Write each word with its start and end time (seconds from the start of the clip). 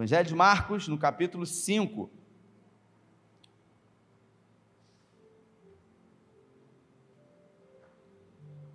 Evangelho 0.00 0.28
de 0.28 0.34
Marcos, 0.34 0.88
no 0.88 0.96
capítulo 0.96 1.44
5. 1.44 2.10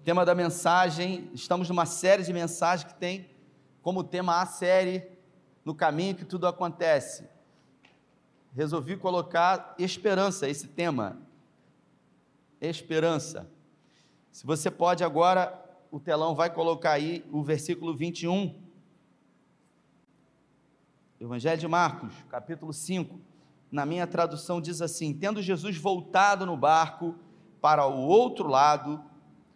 Tema 0.03 0.23
da 0.23 0.35
mensagem, 0.35 1.31
estamos 1.33 1.67
numa 1.67 1.87
série 1.87 2.21
de 2.21 2.31
mensagens 2.31 2.93
que 2.93 2.99
tem 2.99 3.27
como 3.81 4.03
tema 4.03 4.39
a 4.39 4.45
série 4.45 5.17
No 5.65 5.73
Caminho 5.73 6.13
que 6.13 6.25
Tudo 6.25 6.45
Acontece. 6.45 7.27
Resolvi 8.53 8.95
colocar 8.95 9.73
esperança, 9.79 10.47
esse 10.47 10.67
tema. 10.67 11.19
Esperança. 12.61 13.49
Se 14.31 14.45
você 14.45 14.69
pode 14.69 15.03
agora, 15.03 15.59
o 15.89 15.99
telão 15.99 16.35
vai 16.35 16.53
colocar 16.53 16.91
aí 16.91 17.25
o 17.31 17.41
versículo 17.41 17.95
21. 17.97 18.64
Evangelho 21.19 21.57
de 21.57 21.67
Marcos, 21.67 22.13
capítulo 22.29 22.73
5. 22.73 23.17
Na 23.71 23.85
minha 23.85 24.05
tradução 24.05 24.59
diz 24.59 24.81
assim: 24.81 25.13
Tendo 25.13 25.41
Jesus 25.41 25.77
voltado 25.77 26.45
no 26.45 26.57
barco 26.57 27.15
para 27.61 27.87
o 27.87 28.01
outro 28.01 28.49
lado, 28.49 29.01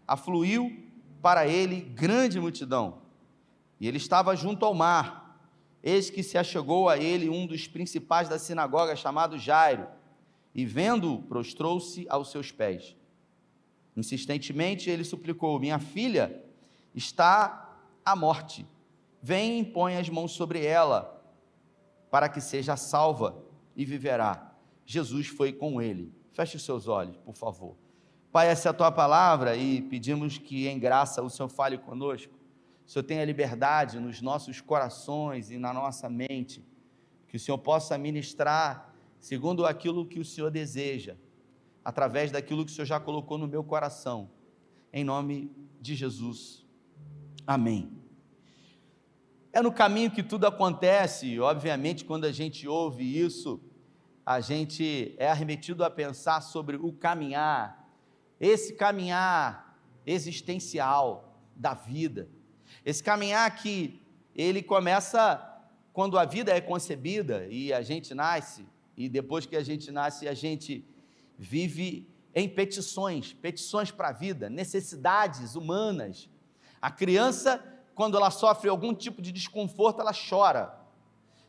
afluiu 0.08 0.88
para 1.22 1.46
ele 1.48 1.82
grande 1.82 2.40
multidão. 2.40 3.02
E 3.78 3.88
ele 3.88 3.98
estava 3.98 4.36
junto 4.38 4.66
ao 4.66 4.74
mar. 4.74 5.38
Eis 5.84 6.10
que 6.10 6.24
se 6.24 6.38
achegou 6.38 6.88
a 6.88 6.98
ele 6.98 7.30
um 7.30 7.46
dos 7.46 7.68
principais 7.68 8.30
da 8.30 8.40
sinagoga, 8.40 8.96
chamado 8.96 9.38
Jairo, 9.38 9.88
e 10.56 10.66
vendo-o, 10.66 11.22
prostrou-se 11.24 12.06
aos 12.10 12.32
seus 12.32 12.52
pés. 12.54 12.96
Insistentemente 13.98 14.90
ele 14.90 15.04
suplicou: 15.04 15.60
Minha 15.60 15.78
filha 15.78 16.42
está 16.96 17.78
à 18.06 18.16
morte. 18.16 18.66
Vem 19.22 19.60
e 19.60 19.66
põe 19.66 19.98
as 19.98 20.08
mãos 20.08 20.32
sobre 20.32 20.66
ela, 20.66 21.19
para 22.10 22.30
que 22.30 22.42
seja 22.42 22.76
salva 22.76 23.44
e 23.76 23.86
viverá. 23.86 24.54
Jesus 24.86 25.28
foi 25.28 25.54
com 25.54 25.82
ele. 25.82 26.14
Feche 26.32 26.58
os 26.58 26.64
seus 26.64 26.88
olhos, 26.88 27.18
por 27.18 27.36
favor. 27.36 27.76
Pai, 28.32 28.48
essa 28.48 28.70
é 28.70 28.72
a 28.72 28.74
tua 28.74 28.92
palavra 28.92 29.56
e 29.56 29.82
pedimos 29.82 30.38
que 30.38 30.68
em 30.68 30.80
graça 30.80 31.22
o 31.22 31.30
Senhor 31.30 31.50
fale 31.50 31.78
conosco. 31.78 32.34
O 32.86 32.90
Senhor 32.90 33.04
tenha 33.04 33.26
liberdade 33.26 34.00
nos 34.00 34.22
nossos 34.22 34.62
corações 34.62 35.52
e 35.52 35.58
na 35.58 35.74
nossa 35.74 36.10
mente. 36.10 36.64
Que 37.28 37.38
o 37.38 37.40
Senhor 37.40 37.58
possa 37.58 37.98
ministrar 37.98 38.94
segundo 39.20 39.66
aquilo 39.66 40.06
que 40.06 40.20
o 40.20 40.26
Senhor 40.26 40.50
deseja, 40.50 41.18
através 41.84 42.32
daquilo 42.32 42.66
que 42.66 42.72
o 42.72 42.74
Senhor 42.74 42.86
já 42.86 43.00
colocou 43.00 43.38
no 43.38 43.48
meu 43.48 43.64
coração. 43.64 44.30
Em 44.94 45.04
nome 45.04 45.52
de 45.80 45.96
Jesus. 45.96 46.66
Amém. 47.46 47.99
É 49.52 49.64
no 49.64 49.72
caminho 49.72 50.12
que 50.12 50.22
tudo 50.22 50.46
acontece, 50.46 51.40
obviamente, 51.40 52.06
quando 52.06 52.26
a 52.26 52.32
gente 52.32 52.68
ouve 52.68 53.20
isso, 53.20 53.60
a 54.24 54.40
gente 54.40 55.16
é 55.18 55.28
arremetido 55.28 55.84
a 55.84 55.90
pensar 55.90 56.42
sobre 56.42 56.78
o 56.78 56.94
caminhar, 56.94 57.90
esse 58.40 58.74
caminhar 58.74 59.76
existencial 60.06 61.42
da 61.56 61.74
vida, 61.74 62.30
esse 62.86 63.04
caminhar 63.04 63.50
que 63.56 64.00
ele 64.36 64.62
começa 64.62 65.44
quando 65.92 66.20
a 66.20 66.26
vida 66.26 66.56
é 66.56 66.62
concebida 66.62 67.48
e 67.50 67.74
a 67.74 67.82
gente 67.82 68.14
nasce, 68.14 68.68
e 68.96 69.10
depois 69.10 69.48
que 69.48 69.56
a 69.56 69.64
gente 69.64 69.92
nasce, 69.92 70.28
a 70.28 70.36
gente 70.36 70.86
vive 71.40 72.08
em 72.36 72.48
petições, 72.48 73.34
petições 73.34 73.90
para 73.90 74.10
a 74.10 74.14
vida, 74.14 74.48
necessidades 74.48 75.56
humanas. 75.56 76.30
A 76.80 76.92
criança, 76.92 77.64
quando 78.00 78.16
ela 78.16 78.32
sofre 78.32 78.70
algum 78.70 78.94
tipo 78.94 79.22
de 79.22 79.30
desconforto, 79.30 80.00
ela 80.00 80.14
chora. 80.14 80.74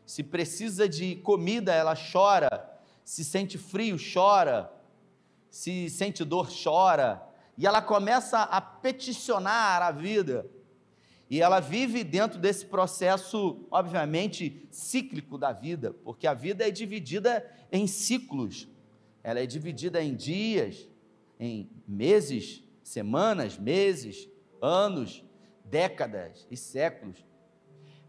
Se 0.05 0.21
precisa 0.21 0.89
de 0.89 1.15
comida, 1.15 1.73
ela 1.73 1.95
chora. 1.95 2.69
Se 3.05 3.23
sente 3.23 3.57
frio, 3.57 3.95
chora 4.13 4.69
se 5.51 5.89
sente 5.89 6.23
dor, 6.23 6.49
chora, 6.49 7.21
e 7.57 7.67
ela 7.67 7.81
começa 7.81 8.41
a 8.41 8.61
peticionar 8.61 9.81
a 9.81 9.91
vida. 9.91 10.49
E 11.29 11.41
ela 11.41 11.59
vive 11.59 12.03
dentro 12.03 12.39
desse 12.39 12.65
processo, 12.65 13.65
obviamente, 13.69 14.65
cíclico 14.71 15.37
da 15.37 15.51
vida, 15.51 15.93
porque 16.03 16.25
a 16.25 16.33
vida 16.33 16.67
é 16.67 16.71
dividida 16.71 17.45
em 17.71 17.85
ciclos. 17.85 18.67
Ela 19.23 19.41
é 19.41 19.45
dividida 19.45 20.01
em 20.01 20.15
dias, 20.15 20.87
em 21.39 21.69
meses, 21.87 22.63
semanas, 22.83 23.57
meses, 23.57 24.27
anos, 24.61 25.23
décadas 25.71 26.45
e 26.51 26.55
séculos. 26.55 27.25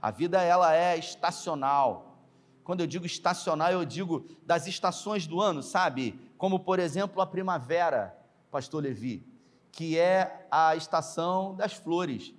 A 0.02 0.10
vida 0.10 0.42
ela 0.42 0.76
é 0.76 0.98
estacional. 0.98 2.18
Quando 2.62 2.80
eu 2.80 2.86
digo 2.86 3.06
estacional, 3.06 3.72
eu 3.72 3.84
digo 3.86 4.26
das 4.44 4.66
estações 4.66 5.26
do 5.26 5.40
ano, 5.40 5.62
sabe? 5.62 6.20
como 6.42 6.58
por 6.58 6.80
exemplo 6.80 7.22
a 7.22 7.26
primavera, 7.26 8.18
pastor 8.50 8.82
Levi, 8.82 9.24
que 9.70 9.96
é 9.96 10.44
a 10.50 10.74
estação 10.74 11.54
das 11.54 11.72
flores. 11.72 12.34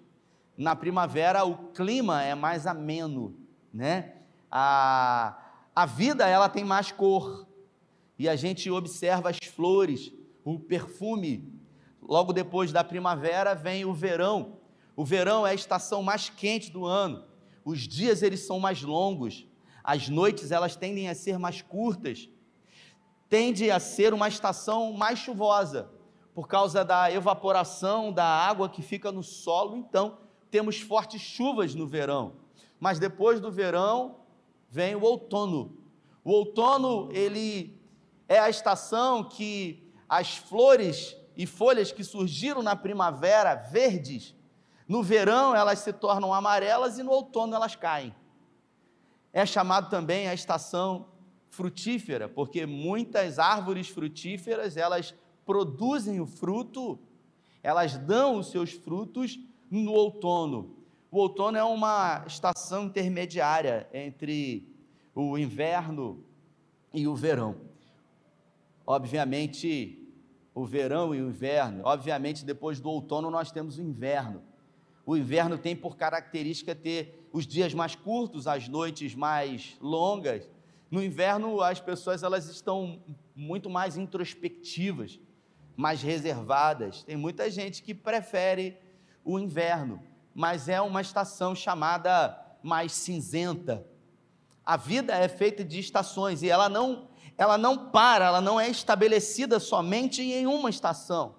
Na 0.57 0.75
primavera 0.75 1.45
o 1.45 1.69
clima 1.69 2.21
é 2.21 2.35
mais 2.35 2.67
ameno, 2.67 3.33
né? 3.73 4.15
A, 4.51 5.37
a 5.73 5.85
vida 5.85 6.27
ela 6.27 6.49
tem 6.49 6.65
mais 6.65 6.91
cor 6.91 7.47
e 8.19 8.27
a 8.27 8.35
gente 8.35 8.69
observa 8.69 9.29
as 9.29 9.37
flores, 9.37 10.11
o 10.43 10.59
perfume. 10.59 11.57
Logo 12.01 12.33
depois 12.33 12.73
da 12.73 12.83
primavera 12.83 13.55
vem 13.55 13.85
o 13.85 13.93
verão. 13.93 14.57
O 14.95 15.03
verão 15.03 15.45
é 15.45 15.51
a 15.51 15.55
estação 15.55 16.03
mais 16.03 16.29
quente 16.29 16.71
do 16.71 16.85
ano. 16.85 17.25
Os 17.65 17.87
dias 17.87 18.21
eles 18.21 18.41
são 18.41 18.59
mais 18.59 18.81
longos, 18.81 19.47
as 19.83 20.09
noites 20.09 20.51
elas 20.51 20.75
tendem 20.75 21.09
a 21.09 21.15
ser 21.15 21.37
mais 21.37 21.61
curtas 21.61 22.29
tende 23.33 23.71
a 23.71 23.79
ser 23.79 24.13
uma 24.13 24.27
estação 24.27 24.93
mais 24.93 25.17
chuvosa, 25.17 25.89
por 26.35 26.47
causa 26.47 26.85
da 26.85 27.11
evaporação 27.11 28.13
da 28.13 28.23
água 28.23 28.69
que 28.69 28.83
fica 28.83 29.11
no 29.11 29.23
solo. 29.23 29.75
Então, 29.75 30.19
temos 30.51 30.79
fortes 30.79 31.19
chuvas 31.19 31.73
no 31.73 31.87
verão. 31.87 32.33
Mas 32.79 32.99
depois 32.99 33.41
do 33.41 33.51
verão 33.51 34.17
vem 34.69 34.93
o 34.93 35.01
outono. 35.01 35.75
O 36.23 36.29
outono, 36.29 37.09
ele 37.11 37.75
é 38.29 38.37
a 38.37 38.51
estação 38.51 39.23
que 39.23 39.91
as 40.07 40.37
flores 40.37 41.17
e 41.35 41.47
folhas 41.47 41.91
que 41.91 42.03
surgiram 42.03 42.61
na 42.61 42.75
primavera 42.75 43.55
verdes, 43.55 44.35
no 44.87 45.01
verão 45.01 45.55
elas 45.55 45.79
se 45.79 45.93
tornam 45.93 46.33
amarelas 46.33 46.97
e 46.97 47.03
no 47.03 47.11
outono 47.11 47.55
elas 47.55 47.75
caem. 47.75 48.13
É 49.31 49.45
chamado 49.45 49.89
também 49.89 50.27
a 50.27 50.33
estação 50.33 51.07
frutífera, 51.49 52.27
porque 52.27 52.65
muitas 52.65 53.39
árvores 53.39 53.87
frutíferas, 53.87 54.75
elas 54.75 55.13
produzem 55.45 56.19
o 56.19 56.25
fruto, 56.25 56.99
elas 57.61 57.97
dão 57.97 58.39
os 58.39 58.47
seus 58.49 58.71
frutos 58.71 59.39
no 59.69 59.91
outono. 59.91 60.75
O 61.11 61.19
outono 61.19 61.57
é 61.57 61.63
uma 61.63 62.23
estação 62.25 62.85
intermediária 62.85 63.87
entre 63.93 64.67
o 65.13 65.37
inverno 65.37 66.23
e 66.93 67.07
o 67.07 67.15
verão. 67.15 67.55
Obviamente, 68.85 69.99
o 70.55 70.65
verão 70.65 71.13
e 71.13 71.21
o 71.21 71.29
inverno, 71.29 71.81
obviamente 71.85 72.43
depois 72.43 72.79
do 72.79 72.89
outono 72.89 73.29
nós 73.29 73.51
temos 73.51 73.77
o 73.77 73.81
inverno. 73.81 74.41
O 75.05 75.17
inverno 75.17 75.57
tem 75.57 75.75
por 75.75 75.97
característica 75.97 76.73
ter 76.73 77.27
os 77.31 77.45
dias 77.45 77.73
mais 77.73 77.95
curtos, 77.95 78.47
as 78.47 78.67
noites 78.67 79.13
mais 79.15 79.75
longas, 79.81 80.47
no 80.93 81.01
inverno, 81.01 81.59
as 81.59 81.79
pessoas 81.79 82.21
elas 82.21 82.47
estão 82.47 83.01
muito 83.35 83.67
mais 83.67 83.97
introspectivas, 83.97 85.19
mais 85.75 86.03
reservadas. 86.03 87.01
Tem 87.01 87.17
muita 87.17 87.49
gente 87.49 87.81
que 87.81 87.95
prefere 87.95 88.77
o 89.25 89.39
inverno, 89.39 89.99
mas 90.35 90.69
é 90.69 90.79
uma 90.79 91.01
estação 91.01 91.55
chamada 91.55 92.39
mais 92.61 92.91
cinzenta. 92.91 93.83
A 94.63 94.77
vida 94.77 95.15
é 95.15 95.27
feita 95.27 95.63
de 95.63 95.79
estações 95.79 96.43
e 96.43 96.49
ela 96.49 96.69
não, 96.69 97.07
ela 97.39 97.57
não 97.57 97.89
para, 97.89 98.25
ela 98.25 98.39
não 98.39 98.59
é 98.59 98.69
estabelecida 98.69 99.59
somente 99.59 100.21
em 100.21 100.45
uma 100.45 100.69
estação. 100.69 101.33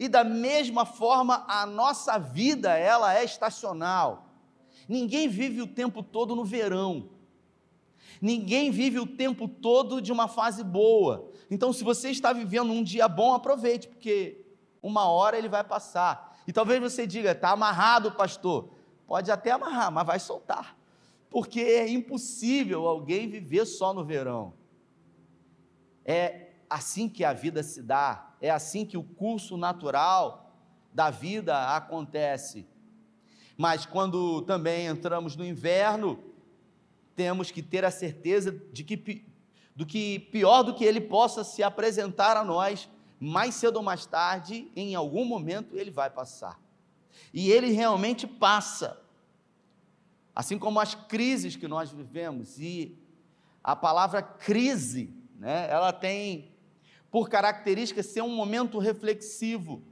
E 0.00 0.08
da 0.08 0.24
mesma 0.24 0.86
forma, 0.86 1.44
a 1.46 1.66
nossa 1.66 2.16
vida, 2.18 2.74
ela 2.74 3.14
é 3.14 3.22
estacional. 3.22 4.30
Ninguém 4.88 5.28
vive 5.28 5.60
o 5.60 5.66
tempo 5.66 6.02
todo 6.02 6.34
no 6.34 6.42
verão. 6.42 7.10
Ninguém 8.18 8.70
vive 8.70 8.98
o 8.98 9.06
tempo 9.06 9.46
todo 9.46 10.00
de 10.00 10.10
uma 10.10 10.26
fase 10.26 10.64
boa. 10.64 11.30
Então, 11.50 11.70
se 11.70 11.84
você 11.84 12.08
está 12.08 12.32
vivendo 12.32 12.72
um 12.72 12.82
dia 12.82 13.06
bom, 13.08 13.34
aproveite, 13.34 13.88
porque 13.88 14.42
uma 14.82 15.06
hora 15.06 15.36
ele 15.36 15.50
vai 15.50 15.62
passar. 15.62 16.40
E 16.46 16.52
talvez 16.52 16.80
você 16.80 17.06
diga, 17.06 17.32
está 17.32 17.50
amarrado, 17.50 18.10
pastor. 18.12 18.70
Pode 19.06 19.30
até 19.30 19.50
amarrar, 19.50 19.92
mas 19.92 20.06
vai 20.06 20.18
soltar. 20.18 20.78
Porque 21.28 21.60
é 21.60 21.86
impossível 21.90 22.88
alguém 22.88 23.28
viver 23.28 23.66
só 23.66 23.92
no 23.92 24.02
verão. 24.02 24.54
É 26.06 26.49
assim 26.70 27.08
que 27.08 27.24
a 27.24 27.32
vida 27.32 27.62
se 27.62 27.82
dá, 27.82 28.32
é 28.40 28.48
assim 28.48 28.86
que 28.86 28.96
o 28.96 29.02
curso 29.02 29.56
natural 29.56 30.54
da 30.94 31.10
vida 31.10 31.74
acontece. 31.76 32.66
Mas 33.56 33.84
quando 33.84 34.42
também 34.42 34.86
entramos 34.86 35.36
no 35.36 35.44
inverno, 35.44 36.22
temos 37.14 37.50
que 37.50 37.60
ter 37.60 37.84
a 37.84 37.90
certeza 37.90 38.52
de 38.72 38.84
que 38.84 39.26
do 39.74 39.86
que 39.86 40.18
pior 40.18 40.62
do 40.62 40.74
que 40.74 40.84
ele 40.84 41.00
possa 41.00 41.42
se 41.42 41.62
apresentar 41.62 42.36
a 42.36 42.44
nós, 42.44 42.88
mais 43.18 43.54
cedo 43.54 43.76
ou 43.76 43.82
mais 43.82 44.04
tarde, 44.04 44.70
em 44.76 44.94
algum 44.94 45.24
momento 45.24 45.76
ele 45.76 45.90
vai 45.90 46.10
passar. 46.10 46.60
E 47.32 47.50
ele 47.50 47.70
realmente 47.70 48.26
passa. 48.26 49.00
Assim 50.34 50.58
como 50.58 50.80
as 50.80 50.94
crises 50.94 51.56
que 51.56 51.68
nós 51.68 51.90
vivemos 51.90 52.58
e 52.58 52.98
a 53.62 53.74
palavra 53.76 54.22
crise, 54.22 55.14
né, 55.38 55.66
ela 55.70 55.92
tem 55.92 56.49
por 57.10 57.28
característica 57.28 58.02
ser 58.02 58.22
um 58.22 58.34
momento 58.34 58.78
reflexivo. 58.78 59.82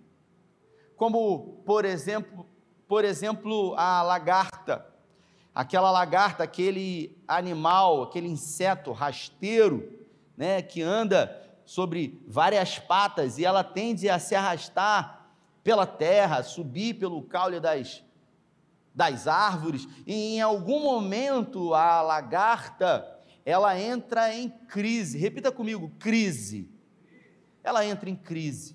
Como, 0.97 1.63
por 1.65 1.85
exemplo, 1.85 2.47
por 2.87 3.05
exemplo, 3.05 3.75
a 3.77 4.03
lagarta. 4.03 4.87
Aquela 5.55 5.91
lagarta, 5.91 6.45
aquele 6.45 7.17
animal, 7.27 8.03
aquele 8.03 8.29
inseto 8.29 8.93
rasteiro, 8.93 10.07
né, 10.37 10.63
que 10.63 10.81
anda 10.81 11.45
sobre 11.65 12.23
várias 12.27 12.79
patas 12.79 13.39
e 13.39 13.45
ela 13.45 13.63
tende 13.63 14.09
a 14.09 14.19
se 14.19 14.35
arrastar 14.35 15.33
pela 15.63 15.85
terra, 15.85 16.43
subir 16.43 16.95
pelo 16.95 17.23
caule 17.23 17.61
das, 17.61 18.03
das 18.95 19.27
árvores, 19.27 19.87
e 20.07 20.37
em 20.37 20.41
algum 20.41 20.83
momento 20.83 21.75
a 21.75 22.01
lagarta, 22.01 23.07
ela 23.45 23.79
entra 23.79 24.35
em 24.35 24.49
crise. 24.49 25.19
Repita 25.19 25.53
comigo, 25.53 25.93
crise. 25.99 26.71
Ela 27.69 27.85
entra 27.85 28.09
em 28.09 28.17
crise. 28.17 28.75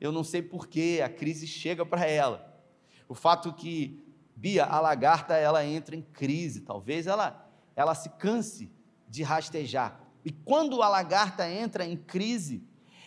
Eu 0.00 0.12
não 0.12 0.22
sei 0.22 0.40
por 0.40 0.68
que 0.68 1.02
a 1.02 1.08
crise 1.08 1.46
chega 1.46 1.84
para 1.84 2.06
ela. 2.06 2.62
O 3.08 3.14
fato 3.14 3.52
que 3.52 4.04
Bia, 4.36 4.64
a 4.64 4.78
lagarta, 4.78 5.34
ela 5.34 5.66
entra 5.66 5.96
em 5.96 6.02
crise, 6.02 6.60
talvez 6.60 7.08
ela 7.08 7.44
ela 7.74 7.94
se 7.94 8.08
canse 8.10 8.70
de 9.08 9.22
rastejar. 9.22 10.00
E 10.24 10.30
quando 10.30 10.80
a 10.80 10.88
lagarta 10.88 11.48
entra 11.48 11.84
em 11.84 11.96
crise, 11.96 12.62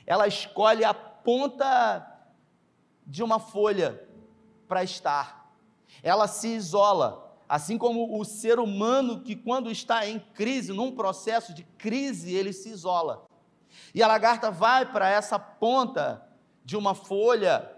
ela 0.05 0.27
escolhe 0.27 0.83
a 0.83 0.93
ponta 0.93 2.05
de 3.05 3.21
uma 3.21 3.39
folha 3.39 4.01
para 4.67 4.83
estar. 4.83 5.53
Ela 6.03 6.27
se 6.27 6.47
isola, 6.49 7.37
assim 7.47 7.77
como 7.77 8.17
o 8.17 8.25
ser 8.25 8.59
humano 8.59 9.21
que 9.21 9.35
quando 9.35 9.71
está 9.71 10.07
em 10.07 10.19
crise, 10.19 10.73
num 10.73 10.93
processo 10.93 11.53
de 11.53 11.63
crise, 11.63 12.33
ele 12.33 12.51
se 12.53 12.69
isola. 12.69 13.25
E 13.93 14.01
a 14.01 14.07
lagarta 14.07 14.49
vai 14.51 14.91
para 14.91 15.09
essa 15.09 15.37
ponta 15.37 16.27
de 16.63 16.77
uma 16.77 16.93
folha, 16.93 17.69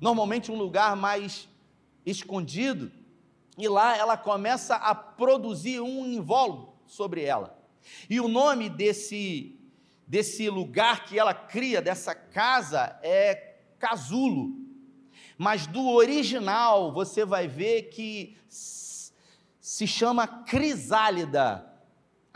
normalmente 0.00 0.50
um 0.50 0.56
lugar 0.56 0.96
mais 0.96 1.48
escondido, 2.04 2.92
e 3.58 3.68
lá 3.68 3.96
ela 3.96 4.16
começa 4.16 4.76
a 4.76 4.94
produzir 4.94 5.80
um 5.80 6.06
invólucro 6.06 6.74
sobre 6.86 7.22
ela. 7.24 7.58
E 8.10 8.20
o 8.20 8.28
nome 8.28 8.68
desse, 8.68 9.58
desse 10.06 10.50
lugar 10.50 11.04
que 11.04 11.18
ela 11.18 11.32
cria, 11.32 11.80
dessa 11.80 12.14
casa, 12.14 12.98
é 13.02 13.56
casulo. 13.78 14.66
Mas 15.38 15.66
do 15.66 15.88
original 15.88 16.92
você 16.92 17.24
vai 17.24 17.46
ver 17.46 17.84
que 17.84 18.36
se 19.60 19.86
chama 19.86 20.26
crisálida, 20.26 21.75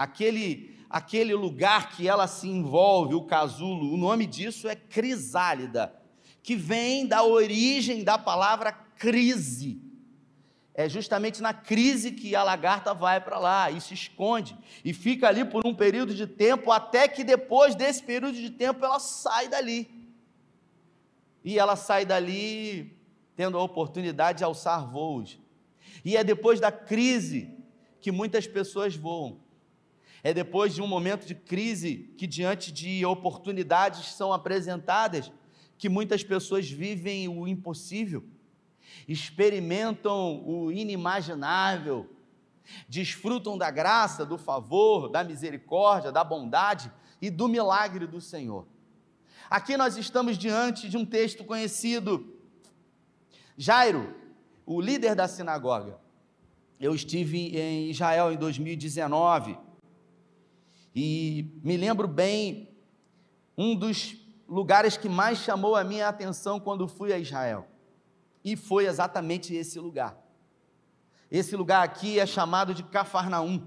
aquele, 0.02 0.76
aquele 0.88 1.34
lugar 1.34 1.90
que 1.90 2.08
ela 2.08 2.26
se 2.26 2.48
envolve, 2.48 3.14
o 3.14 3.24
casulo, 3.24 3.92
o 3.92 3.96
nome 3.96 4.26
disso 4.26 4.68
é 4.68 4.74
crisálida, 4.74 5.94
que 6.42 6.56
vem 6.56 7.06
da 7.06 7.22
origem 7.22 8.02
da 8.02 8.16
palavra 8.16 8.72
crise 8.72 9.90
é 10.80 10.88
justamente 10.88 11.42
na 11.42 11.52
crise 11.52 12.10
que 12.12 12.34
a 12.34 12.42
lagarta 12.42 12.94
vai 12.94 13.20
para 13.20 13.38
lá 13.38 13.70
e 13.70 13.82
se 13.82 13.92
esconde 13.92 14.56
e 14.82 14.94
fica 14.94 15.28
ali 15.28 15.44
por 15.44 15.66
um 15.66 15.74
período 15.74 16.14
de 16.14 16.26
tempo, 16.26 16.72
até 16.72 17.06
que 17.06 17.22
depois 17.22 17.74
desse 17.74 18.02
período 18.02 18.34
de 18.34 18.48
tempo 18.48 18.82
ela 18.82 18.98
sai 18.98 19.46
dali. 19.46 19.90
E 21.44 21.58
ela 21.58 21.76
sai 21.76 22.06
dali 22.06 22.96
tendo 23.36 23.58
a 23.58 23.62
oportunidade 23.62 24.38
de 24.38 24.44
alçar 24.44 24.90
voos. 24.90 25.38
E 26.02 26.16
é 26.16 26.24
depois 26.24 26.60
da 26.60 26.72
crise 26.72 27.50
que 28.00 28.10
muitas 28.10 28.46
pessoas 28.46 28.96
voam. 28.96 29.38
É 30.22 30.34
depois 30.34 30.74
de 30.74 30.82
um 30.82 30.86
momento 30.86 31.26
de 31.26 31.34
crise 31.34 32.12
que, 32.16 32.26
diante 32.26 32.70
de 32.70 33.04
oportunidades 33.04 34.12
são 34.14 34.32
apresentadas, 34.32 35.32
que 35.78 35.88
muitas 35.88 36.22
pessoas 36.22 36.70
vivem 36.70 37.28
o 37.28 37.48
impossível 37.48 38.24
experimentam 39.06 40.42
o 40.46 40.70
inimaginável, 40.70 42.08
desfrutam 42.88 43.58
da 43.58 43.70
graça, 43.70 44.24
do 44.24 44.38
favor, 44.38 45.08
da 45.08 45.24
misericórdia, 45.24 46.12
da 46.12 46.22
bondade 46.22 46.92
e 47.20 47.30
do 47.30 47.48
milagre 47.48 48.06
do 48.06 48.20
Senhor. 48.20 48.66
Aqui 49.48 49.76
nós 49.76 49.96
estamos 49.96 50.38
diante 50.38 50.88
de 50.88 50.96
um 50.96 51.04
texto 51.04 51.44
conhecido. 51.44 52.36
Jairo, 53.56 54.14
o 54.64 54.80
líder 54.80 55.14
da 55.14 55.26
sinagoga. 55.26 55.98
Eu 56.78 56.94
estive 56.94 57.58
em 57.58 57.90
Israel 57.90 58.32
em 58.32 58.36
2019 58.36 59.58
e 60.94 61.60
me 61.62 61.76
lembro 61.76 62.08
bem 62.08 62.68
um 63.56 63.74
dos 63.74 64.16
lugares 64.48 64.96
que 64.96 65.08
mais 65.08 65.38
chamou 65.38 65.76
a 65.76 65.84
minha 65.84 66.08
atenção 66.08 66.58
quando 66.58 66.88
fui 66.88 67.12
a 67.12 67.18
Israel. 67.18 67.66
E 68.44 68.56
foi 68.56 68.86
exatamente 68.86 69.54
esse 69.54 69.78
lugar. 69.78 70.16
Esse 71.30 71.54
lugar 71.54 71.84
aqui 71.84 72.18
é 72.18 72.26
chamado 72.26 72.74
de 72.74 72.82
Cafarnaum, 72.82 73.62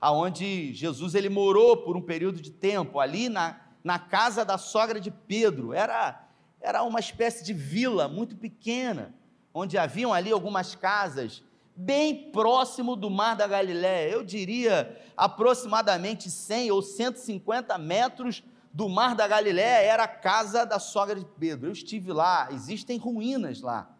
aonde 0.00 0.74
Jesus 0.74 1.14
ele 1.14 1.28
morou 1.28 1.76
por 1.76 1.96
um 1.96 2.02
período 2.02 2.40
de 2.40 2.50
tempo 2.50 3.00
ali 3.00 3.28
na, 3.28 3.60
na 3.82 3.98
casa 3.98 4.44
da 4.44 4.58
sogra 4.58 5.00
de 5.00 5.10
Pedro. 5.10 5.72
Era 5.72 6.22
era 6.62 6.84
uma 6.84 7.00
espécie 7.00 7.44
de 7.44 7.52
vila 7.52 8.06
muito 8.06 8.36
pequena, 8.36 9.12
onde 9.52 9.76
haviam 9.76 10.14
ali 10.14 10.30
algumas 10.30 10.76
casas 10.76 11.42
bem 11.74 12.30
próximo 12.30 12.94
do 12.96 13.10
Mar 13.10 13.34
da 13.36 13.46
Galiléia. 13.46 14.10
Eu 14.10 14.22
diria 14.22 14.96
aproximadamente 15.16 16.30
100 16.30 16.70
ou 16.70 16.82
150 16.82 17.76
metros 17.78 18.42
do 18.72 18.88
Mar 18.88 19.14
da 19.14 19.28
Galiléia 19.28 19.86
era 19.86 20.04
a 20.04 20.08
casa 20.08 20.64
da 20.64 20.78
sogra 20.78 21.18
de 21.18 21.26
Pedro. 21.38 21.68
Eu 21.68 21.72
estive 21.72 22.12
lá, 22.12 22.48
existem 22.52 22.98
ruínas 22.98 23.60
lá. 23.60 23.94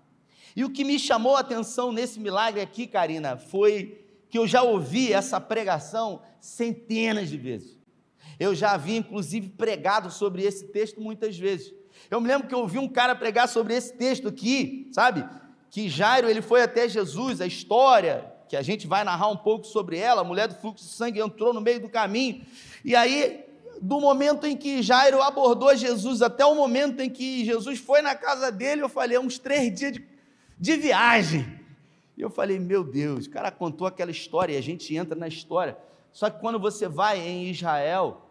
E 0.56 0.64
o 0.64 0.70
que 0.70 0.84
me 0.84 0.98
chamou 0.98 1.36
a 1.36 1.40
atenção 1.40 1.92
nesse 1.92 2.20
milagre 2.20 2.60
aqui, 2.60 2.86
Karina, 2.86 3.36
foi 3.36 4.04
que 4.28 4.38
eu 4.38 4.46
já 4.46 4.62
ouvi 4.62 5.12
essa 5.12 5.40
pregação 5.40 6.22
centenas 6.41 7.29
de 7.29 7.36
vezes. 7.36 7.79
Eu 8.38 8.55
já 8.55 8.72
havia, 8.72 8.96
inclusive, 8.96 9.50
pregado 9.50 10.10
sobre 10.10 10.43
esse 10.43 10.69
texto 10.69 11.00
muitas 11.00 11.38
vezes. 11.38 11.72
Eu 12.10 12.20
me 12.20 12.29
lembro 12.29 12.48
que 12.48 12.55
eu 12.55 12.60
ouvi 12.60 12.79
um 12.79 12.88
cara 12.88 13.14
pregar 13.14 13.48
sobre 13.48 13.74
esse 13.74 13.94
texto 13.94 14.29
aqui, 14.29 14.88
sabe? 14.93 15.24
Que 15.72 15.88
Jairo 15.88 16.29
ele 16.29 16.43
foi 16.43 16.60
até 16.60 16.86
Jesus, 16.86 17.41
a 17.41 17.46
história 17.46 18.31
que 18.46 18.55
a 18.55 18.60
gente 18.60 18.86
vai 18.86 19.02
narrar 19.02 19.29
um 19.29 19.36
pouco 19.38 19.67
sobre 19.67 19.96
ela, 19.96 20.20
a 20.20 20.24
mulher 20.24 20.46
do 20.46 20.55
fluxo 20.55 20.84
de 20.84 20.91
sangue 20.91 21.19
entrou 21.19 21.55
no 21.55 21.62
meio 21.62 21.81
do 21.81 21.88
caminho. 21.88 22.44
E 22.84 22.94
aí 22.94 23.46
do 23.81 23.98
momento 23.98 24.46
em 24.46 24.55
que 24.55 24.82
Jairo 24.82 25.22
abordou 25.22 25.74
Jesus 25.74 26.20
até 26.20 26.44
o 26.44 26.55
momento 26.55 27.00
em 27.00 27.08
que 27.08 27.43
Jesus 27.46 27.79
foi 27.79 28.02
na 28.02 28.14
casa 28.14 28.52
dele, 28.52 28.82
eu 28.82 28.88
falei, 28.91 29.17
é 29.17 29.20
uns 29.20 29.38
três 29.38 29.74
dias 29.74 29.94
de, 29.94 30.06
de 30.58 30.76
viagem. 30.76 31.58
E 32.19 32.20
eu 32.20 32.29
falei, 32.29 32.58
meu 32.58 32.84
Deus, 32.84 33.24
o 33.24 33.31
cara 33.31 33.50
contou 33.50 33.86
aquela 33.86 34.10
história 34.10 34.52
e 34.52 34.58
a 34.58 34.62
gente 34.62 34.94
entra 34.94 35.19
na 35.19 35.26
história. 35.26 35.79
Só 36.12 36.29
que 36.29 36.38
quando 36.38 36.58
você 36.58 36.86
vai 36.86 37.19
em 37.19 37.50
Israel, 37.50 38.29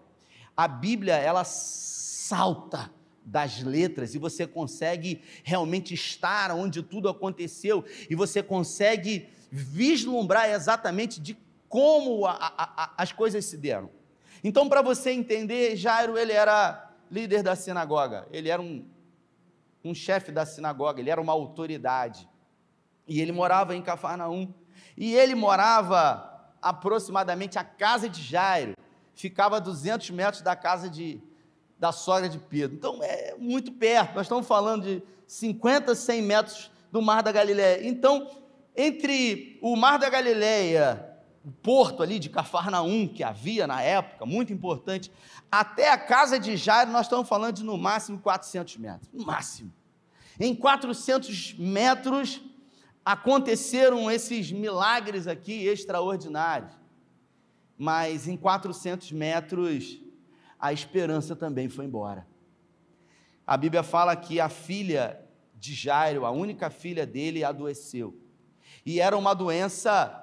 a 0.55 0.67
Bíblia 0.67 1.15
ela 1.15 1.43
salta 1.43 2.91
das 3.23 3.61
letras 3.61 4.15
e 4.15 4.17
você 4.17 4.47
consegue 4.47 5.21
realmente 5.43 5.93
estar 5.93 6.51
onde 6.51 6.81
tudo 6.81 7.07
aconteceu 7.07 7.85
e 8.09 8.15
você 8.15 8.41
consegue 8.41 9.29
vislumbrar 9.51 10.49
exatamente 10.49 11.21
de 11.21 11.37
como 11.67 12.25
a, 12.25 12.31
a, 12.31 12.83
a, 12.83 12.93
as 12.97 13.11
coisas 13.11 13.45
se 13.45 13.57
deram. 13.57 13.89
Então, 14.43 14.67
para 14.67 14.81
você 14.81 15.11
entender, 15.11 15.75
Jairo 15.75 16.17
ele 16.17 16.33
era 16.33 16.91
líder 17.09 17.43
da 17.43 17.55
sinagoga, 17.55 18.27
ele 18.31 18.49
era 18.49 18.61
um, 18.61 18.85
um 19.83 19.93
chefe 19.93 20.31
da 20.31 20.45
sinagoga, 20.45 20.99
ele 20.99 21.09
era 21.09 21.21
uma 21.21 21.33
autoridade. 21.33 22.27
E 23.07 23.19
ele 23.21 23.31
morava 23.31 23.75
em 23.75 23.81
Cafarnaum. 23.81 24.53
E 24.97 25.13
ele 25.15 25.35
morava 25.35 26.27
aproximadamente 26.61 27.57
a 27.57 27.63
casa 27.63 28.07
de 28.07 28.21
Jairo, 28.21 28.73
ficava 29.15 29.57
a 29.57 29.59
200 29.59 30.09
metros 30.11 30.41
da 30.41 30.55
casa 30.55 30.89
de, 30.89 31.21
da 31.81 31.91
sogra 31.91 32.29
de 32.29 32.38
Pedro. 32.38 32.77
Então 32.77 33.00
é 33.01 33.35
muito 33.39 33.71
perto, 33.71 34.13
nós 34.13 34.27
estamos 34.27 34.47
falando 34.47 34.83
de 34.83 35.03
50, 35.25 35.95
100 35.95 36.21
metros 36.21 36.71
do 36.91 37.01
Mar 37.01 37.23
da 37.23 37.31
Galileia. 37.31 37.88
Então, 37.88 38.29
entre 38.77 39.57
o 39.63 39.75
Mar 39.75 39.97
da 39.97 40.07
Galileia 40.07 41.07
o 41.43 41.51
porto 41.51 42.03
ali 42.03 42.19
de 42.19 42.29
Cafarnaum, 42.29 43.07
que 43.07 43.23
havia 43.23 43.65
na 43.65 43.81
época, 43.81 44.27
muito 44.27 44.53
importante, 44.53 45.11
até 45.51 45.89
a 45.89 45.97
casa 45.97 46.39
de 46.39 46.55
Jairo, 46.55 46.91
nós 46.91 47.07
estamos 47.07 47.27
falando 47.27 47.55
de 47.55 47.63
no 47.63 47.79
máximo 47.79 48.19
400 48.19 48.77
metros, 48.77 49.09
no 49.11 49.25
máximo. 49.25 49.73
Em 50.39 50.53
400 50.53 51.55
metros 51.55 52.41
aconteceram 53.03 54.11
esses 54.11 54.51
milagres 54.51 55.25
aqui 55.25 55.65
extraordinários, 55.65 56.73
mas 57.75 58.27
em 58.27 58.38
400 58.38 59.11
metros 59.11 60.00
a 60.62 60.72
esperança 60.72 61.36
também 61.36 61.68
foi 61.68 61.86
embora. 61.86 62.27
A 63.48 63.58
Bíblia 63.58 63.82
fala 63.82 64.15
que 64.15 64.39
a 64.39 64.48
filha 64.48 65.20
de 65.56 65.74
Jairo, 65.74 66.25
a 66.25 66.32
única 66.32 66.70
filha 66.70 67.06
dele, 67.06 67.44
adoeceu. 67.44 68.15
E 68.86 69.00
era 69.01 69.18
uma 69.18 69.34
doença 69.34 70.18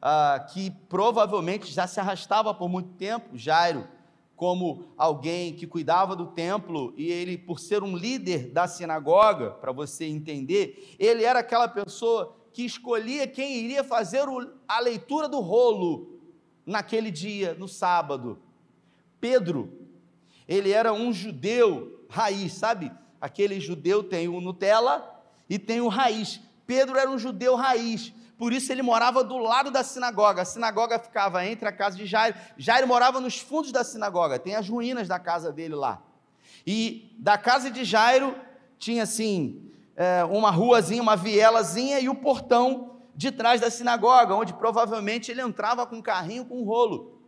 ah, 0.00 0.46
que 0.52 0.70
provavelmente 0.88 1.70
já 1.70 1.86
se 1.86 2.00
arrastava 2.00 2.54
por 2.54 2.68
muito 2.68 2.94
tempo. 2.94 3.36
Jairo, 3.36 3.86
como 4.34 4.92
alguém 4.96 5.54
que 5.54 5.66
cuidava 5.66 6.16
do 6.16 6.28
templo, 6.28 6.92
e 6.96 7.10
ele, 7.10 7.36
por 7.38 7.60
ser 7.60 7.82
um 7.82 7.96
líder 7.96 8.50
da 8.50 8.66
sinagoga, 8.66 9.50
para 9.50 9.72
você 9.72 10.06
entender, 10.06 10.96
ele 10.98 11.22
era 11.22 11.40
aquela 11.40 11.68
pessoa 11.68 12.34
que 12.52 12.64
escolhia 12.64 13.26
quem 13.26 13.58
iria 13.58 13.84
fazer 13.84 14.24
a 14.66 14.80
leitura 14.80 15.28
do 15.28 15.40
rolo 15.40 16.18
naquele 16.66 17.10
dia, 17.10 17.54
no 17.54 17.68
sábado. 17.68 18.40
Pedro, 19.20 19.81
ele 20.48 20.72
era 20.72 20.92
um 20.92 21.12
judeu 21.12 22.06
raiz, 22.08 22.54
sabe? 22.54 22.92
Aquele 23.20 23.60
judeu 23.60 24.02
tem 24.02 24.28
o 24.28 24.40
Nutella 24.40 25.20
e 25.48 25.58
tem 25.58 25.80
o 25.80 25.88
raiz. 25.88 26.40
Pedro 26.66 26.98
era 26.98 27.10
um 27.10 27.18
judeu 27.18 27.54
raiz, 27.54 28.12
por 28.38 28.52
isso 28.52 28.72
ele 28.72 28.82
morava 28.82 29.22
do 29.22 29.38
lado 29.38 29.70
da 29.70 29.84
sinagoga. 29.84 30.42
A 30.42 30.44
sinagoga 30.44 30.98
ficava 30.98 31.46
entre 31.46 31.68
a 31.68 31.72
casa 31.72 31.96
de 31.96 32.06
Jairo. 32.06 32.36
Jairo 32.56 32.88
morava 32.88 33.20
nos 33.20 33.38
fundos 33.38 33.70
da 33.70 33.84
sinagoga, 33.84 34.38
tem 34.38 34.56
as 34.56 34.68
ruínas 34.68 35.06
da 35.06 35.18
casa 35.18 35.52
dele 35.52 35.74
lá. 35.74 36.02
E 36.66 37.14
da 37.18 37.38
casa 37.38 37.70
de 37.70 37.84
Jairo 37.84 38.34
tinha 38.78 39.04
assim 39.04 39.70
é, 39.96 40.24
uma 40.24 40.50
ruazinha, 40.50 41.02
uma 41.02 41.16
vielazinha 41.16 42.00
e 42.00 42.08
o 42.08 42.14
portão 42.14 42.96
de 43.14 43.30
trás 43.30 43.60
da 43.60 43.70
sinagoga, 43.70 44.34
onde 44.34 44.52
provavelmente 44.54 45.30
ele 45.30 45.40
entrava 45.40 45.86
com 45.86 45.96
um 45.96 46.02
carrinho 46.02 46.44
com 46.44 46.60
um 46.60 46.64
rolo. 46.64 47.20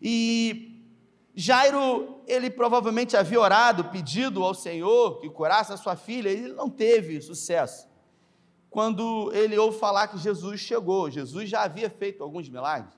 E 0.00 0.75
Jairo, 1.38 2.22
ele 2.26 2.48
provavelmente 2.48 3.14
havia 3.14 3.38
orado, 3.38 3.84
pedido 3.84 4.42
ao 4.42 4.54
Senhor 4.54 5.20
que 5.20 5.28
curasse 5.28 5.70
a 5.70 5.76
sua 5.76 5.94
filha, 5.94 6.30
ele 6.30 6.54
não 6.54 6.70
teve 6.70 7.20
sucesso. 7.20 7.86
Quando 8.70 9.30
ele 9.34 9.56
ouve 9.58 9.78
falar 9.78 10.08
que 10.08 10.16
Jesus 10.16 10.60
chegou, 10.60 11.10
Jesus 11.10 11.50
já 11.50 11.62
havia 11.62 11.90
feito 11.90 12.22
alguns 12.22 12.48
milagres. 12.48 12.94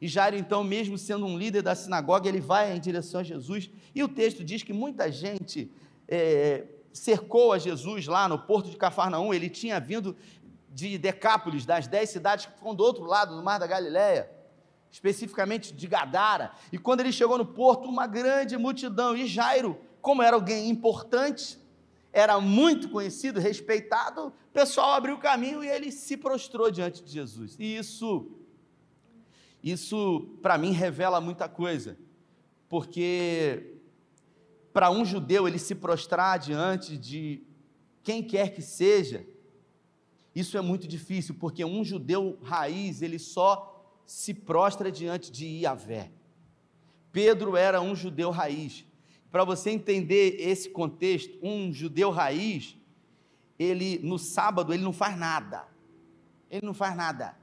E 0.00 0.08
Jairo, 0.08 0.36
então, 0.36 0.64
mesmo 0.64 0.96
sendo 0.96 1.26
um 1.26 1.36
líder 1.36 1.60
da 1.60 1.74
sinagoga, 1.74 2.26
ele 2.26 2.40
vai 2.40 2.74
em 2.74 2.80
direção 2.80 3.20
a 3.20 3.24
Jesus. 3.24 3.68
E 3.94 4.02
o 4.02 4.08
texto 4.08 4.42
diz 4.42 4.62
que 4.62 4.72
muita 4.72 5.12
gente 5.12 5.70
é, 6.08 6.64
cercou 6.94 7.52
a 7.52 7.58
Jesus 7.58 8.06
lá 8.06 8.26
no 8.26 8.38
porto 8.38 8.70
de 8.70 8.76
Cafarnaum, 8.78 9.34
ele 9.34 9.50
tinha 9.50 9.78
vindo 9.78 10.16
de 10.70 10.96
Decápolis, 10.96 11.66
das 11.66 11.86
dez 11.86 12.08
cidades 12.08 12.46
que 12.46 12.52
ficam 12.52 12.74
do 12.74 12.82
outro 12.82 13.04
lado 13.04 13.36
do 13.36 13.42
Mar 13.42 13.58
da 13.58 13.66
Galileia, 13.66 14.30
especificamente 14.90 15.72
de 15.72 15.86
Gadara. 15.86 16.52
E 16.72 16.78
quando 16.78 17.00
ele 17.00 17.12
chegou 17.12 17.38
no 17.38 17.46
porto, 17.46 17.88
uma 17.88 18.06
grande 18.06 18.56
multidão, 18.56 19.16
e 19.16 19.26
Jairo, 19.26 19.78
como 20.00 20.22
era 20.22 20.36
alguém 20.36 20.68
importante, 20.68 21.58
era 22.12 22.40
muito 22.40 22.88
conhecido, 22.88 23.38
respeitado, 23.38 24.28
o 24.28 24.52
pessoal 24.52 24.92
abriu 24.92 25.14
o 25.14 25.20
caminho 25.20 25.62
e 25.62 25.68
ele 25.68 25.92
se 25.92 26.16
prostrou 26.16 26.70
diante 26.70 27.02
de 27.04 27.12
Jesus. 27.12 27.56
E 27.58 27.76
isso, 27.76 28.30
isso 29.62 30.36
para 30.42 30.58
mim 30.58 30.72
revela 30.72 31.20
muita 31.20 31.48
coisa, 31.48 31.96
porque 32.68 33.76
para 34.72 34.90
um 34.90 35.04
judeu 35.04 35.46
ele 35.46 35.58
se 35.58 35.74
prostrar 35.74 36.38
diante 36.38 36.96
de 36.96 37.42
quem 38.02 38.22
quer 38.22 38.54
que 38.54 38.62
seja, 38.62 39.24
isso 40.34 40.56
é 40.56 40.60
muito 40.60 40.88
difícil, 40.88 41.36
porque 41.38 41.64
um 41.64 41.84
judeu 41.84 42.38
raiz, 42.42 43.02
ele 43.02 43.18
só 43.18 43.79
se 44.10 44.34
prostra 44.34 44.90
diante 44.90 45.30
de 45.30 45.46
Iavé. 45.46 46.10
Pedro 47.12 47.56
era 47.56 47.80
um 47.80 47.94
judeu 47.94 48.32
raiz. 48.32 48.84
Para 49.30 49.44
você 49.44 49.70
entender 49.70 50.34
esse 50.40 50.68
contexto, 50.68 51.38
um 51.40 51.72
judeu 51.72 52.10
raiz, 52.10 52.76
ele 53.56 54.00
no 54.02 54.18
sábado 54.18 54.74
ele 54.74 54.82
não 54.82 54.92
faz 54.92 55.16
nada. 55.16 55.64
Ele 56.50 56.66
não 56.66 56.74
faz 56.74 56.96
nada. 56.96 57.36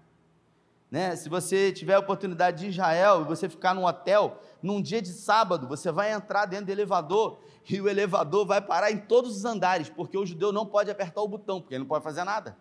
Né? 0.91 1.15
Se 1.15 1.29
você 1.29 1.71
tiver 1.71 1.93
a 1.93 1.99
oportunidade 1.99 2.65
de 2.65 2.67
Israel 2.71 3.21
e 3.21 3.23
você 3.23 3.47
ficar 3.47 3.73
num 3.73 3.85
hotel, 3.85 4.37
num 4.61 4.81
dia 4.81 5.01
de 5.01 5.13
sábado, 5.13 5.69
você 5.69 5.89
vai 5.89 6.11
entrar 6.11 6.45
dentro 6.47 6.65
do 6.65 6.71
elevador 6.73 7.39
e 7.69 7.79
o 7.79 7.87
elevador 7.87 8.45
vai 8.45 8.59
parar 8.59 8.91
em 8.91 8.97
todos 8.97 9.37
os 9.37 9.45
andares, 9.45 9.87
porque 9.89 10.17
o 10.17 10.25
judeu 10.25 10.51
não 10.51 10.65
pode 10.65 10.91
apertar 10.91 11.21
o 11.21 11.29
botão, 11.29 11.61
porque 11.61 11.75
ele 11.75 11.83
não 11.83 11.87
pode 11.87 12.03
fazer 12.03 12.25
nada. 12.25 12.57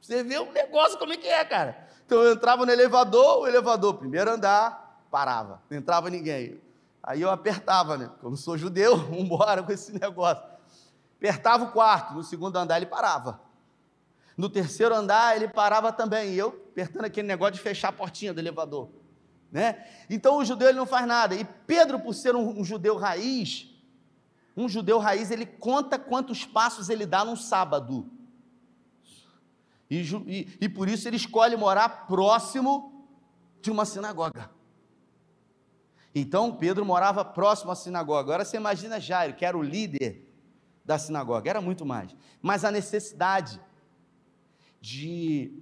Você 0.00 0.22
vê 0.22 0.38
o 0.38 0.52
negócio 0.52 0.98
como 0.98 1.12
é 1.12 1.16
que 1.16 1.26
é, 1.26 1.44
cara. 1.44 1.88
Então 2.06 2.22
eu 2.22 2.32
entrava 2.32 2.64
no 2.64 2.72
elevador, 2.72 3.40
o 3.40 3.46
elevador, 3.46 3.94
primeiro 3.94 4.30
andar, 4.30 5.04
parava, 5.10 5.62
não 5.68 5.78
entrava 5.78 6.08
ninguém. 6.08 6.60
Aí 7.02 7.20
eu 7.20 7.30
apertava, 7.30 7.96
né? 7.96 8.10
Não 8.22 8.36
sou 8.36 8.56
judeu, 8.56 8.96
vamos 8.98 9.18
embora 9.18 9.62
com 9.62 9.72
esse 9.72 9.92
negócio. 9.98 10.42
Apertava 11.16 11.64
o 11.64 11.72
quarto, 11.72 12.14
no 12.14 12.22
segundo 12.22 12.56
andar 12.56 12.76
ele 12.76 12.86
parava. 12.86 13.40
No 14.36 14.48
terceiro 14.48 14.94
andar 14.94 15.36
ele 15.36 15.48
parava 15.48 15.92
também, 15.92 16.30
e 16.32 16.38
eu 16.38 16.48
apertando 16.70 17.04
aquele 17.04 17.26
negócio 17.26 17.54
de 17.54 17.60
fechar 17.60 17.88
a 17.88 17.92
portinha 17.92 18.32
do 18.32 18.40
elevador. 18.40 18.88
Né? 19.50 19.84
Então 20.08 20.36
o 20.36 20.44
judeu 20.44 20.68
ele 20.68 20.78
não 20.78 20.86
faz 20.86 21.06
nada. 21.06 21.34
E 21.34 21.44
Pedro, 21.66 21.98
por 21.98 22.14
ser 22.14 22.36
um, 22.36 22.60
um 22.60 22.64
judeu 22.64 22.96
raiz, 22.96 23.68
um 24.56 24.68
judeu 24.68 24.98
raiz, 24.98 25.30
ele 25.30 25.46
conta 25.46 25.98
quantos 25.98 26.44
passos 26.44 26.88
ele 26.88 27.06
dá 27.06 27.24
num 27.24 27.36
sábado. 27.36 28.10
E, 29.90 30.02
e, 30.26 30.58
e 30.60 30.68
por 30.68 30.88
isso 30.88 31.08
ele 31.08 31.16
escolhe 31.16 31.56
morar 31.56 32.06
próximo 32.06 33.06
de 33.60 33.70
uma 33.70 33.84
sinagoga. 33.84 34.50
Então 36.14 36.54
Pedro 36.54 36.84
morava 36.84 37.24
próximo 37.24 37.70
à 37.70 37.74
sinagoga. 37.74 38.20
Agora 38.20 38.44
você 38.44 38.56
imagina 38.56 39.00
Jairo, 39.00 39.34
que 39.34 39.44
era 39.44 39.56
o 39.56 39.62
líder 39.62 40.26
da 40.84 40.98
sinagoga, 40.98 41.48
era 41.48 41.60
muito 41.60 41.84
mais. 41.84 42.14
Mas 42.40 42.64
a 42.64 42.70
necessidade 42.70 43.60
de 44.80 45.52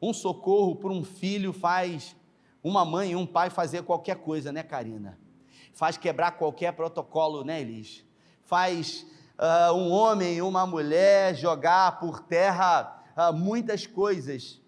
um 0.00 0.12
socorro 0.12 0.76
por 0.76 0.90
um 0.90 1.04
filho 1.04 1.52
faz 1.52 2.16
uma 2.62 2.84
mãe 2.84 3.12
e 3.12 3.16
um 3.16 3.26
pai 3.26 3.50
fazer 3.50 3.82
qualquer 3.82 4.16
coisa, 4.16 4.52
né, 4.52 4.62
Karina? 4.62 5.18
Faz 5.72 5.96
quebrar 5.96 6.32
qualquer 6.32 6.72
protocolo, 6.72 7.44
né, 7.44 7.60
Elis? 7.60 8.04
Faz 8.42 9.06
uh, 9.38 9.72
um 9.74 9.90
homem 9.90 10.36
e 10.36 10.42
uma 10.42 10.66
mulher 10.66 11.34
jogar 11.34 11.98
por 11.98 12.20
terra 12.20 13.04
uh, 13.16 13.32
muitas 13.32 13.86
coisas 13.86 14.60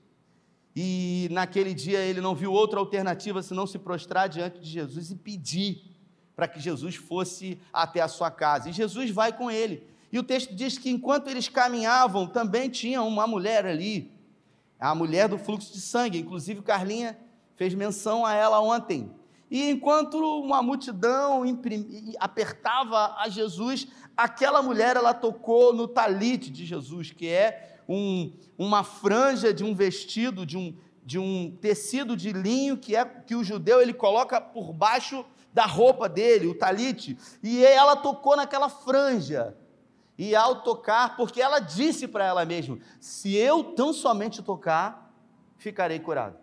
e 0.81 1.29
naquele 1.33 1.75
dia 1.75 1.99
ele 1.99 2.21
não 2.21 2.37
viu 2.37 2.53
outra 2.53 2.79
alternativa 2.79 3.43
senão 3.43 3.67
se 3.67 3.81
prostrar 3.81 4.29
diante 4.29 4.61
de 4.61 4.71
Jesus 4.71 5.11
e 5.11 5.17
pedir 5.17 5.83
para 6.37 6.47
que 6.47 6.61
Jesus 6.61 6.95
fosse 6.95 7.61
até 7.73 8.01
a 8.01 8.07
sua 8.07 8.31
casa. 8.31 8.71
E 8.71 8.73
Jesus 8.73 9.11
vai 9.11 9.37
com 9.37 9.51
ele. 9.51 9.83
E 10.13 10.21
o 10.21 10.23
texto 10.23 10.55
diz 10.55 10.79
que 10.79 10.89
enquanto 10.89 11.29
eles 11.29 11.49
caminhavam, 11.49 12.29
também 12.29 12.71
tinha 12.71 13.03
uma 13.03 13.27
mulher 13.27 13.67
ali, 13.67 14.13
a 14.79 14.95
mulher 14.95 15.29
do 15.29 15.37
fluxo 15.37 15.73
de 15.73 15.81
sangue. 15.81 16.21
Inclusive, 16.21 16.63
Carlinha 16.63 17.19
fez 17.57 17.75
menção 17.75 18.25
a 18.25 18.33
ela 18.35 18.61
ontem. 18.61 19.11
E 19.51 19.69
enquanto 19.71 20.15
uma 20.15 20.63
multidão 20.63 21.43
apertava 22.21 23.17
a 23.19 23.29
Jesus, 23.29 23.89
aquela 24.17 24.63
mulher 24.63 24.95
ela 24.95 25.13
tocou 25.13 25.75
no 25.75 25.89
talite 25.89 26.51
de 26.51 26.65
Jesus, 26.65 27.11
que 27.11 27.27
é 27.27 27.78
um, 27.89 28.33
uma 28.59 28.85
franja 28.85 29.53
de 29.53 29.65
um 29.65 29.75
vestido, 29.75 30.45
de 30.45 30.59
um, 30.59 30.77
de 31.05 31.19
um 31.19 31.57
tecido 31.61 32.17
de 32.17 32.33
linho 32.33 32.77
que 32.77 32.95
é 32.95 33.05
que 33.05 33.35
o 33.35 33.43
judeu 33.43 33.81
ele 33.81 33.95
coloca 33.95 34.41
por 34.41 34.73
baixo 34.73 35.25
da 35.55 35.65
roupa 35.65 36.09
dele, 36.09 36.47
o 36.47 36.55
talite, 36.55 37.17
e 37.43 37.65
ela 37.65 37.97
tocou 37.97 38.37
naquela 38.37 38.69
franja. 38.69 39.57
E 40.19 40.35
ao 40.35 40.63
tocar, 40.63 41.17
porque 41.17 41.41
ela 41.41 41.61
disse 41.61 42.07
para 42.07 42.25
ela 42.25 42.45
mesma: 42.45 42.79
se 43.01 43.35
eu 43.35 43.65
tão 43.65 43.93
somente 43.93 44.43
tocar, 44.43 45.15
ficarei 45.57 45.99
curado. 46.01 46.37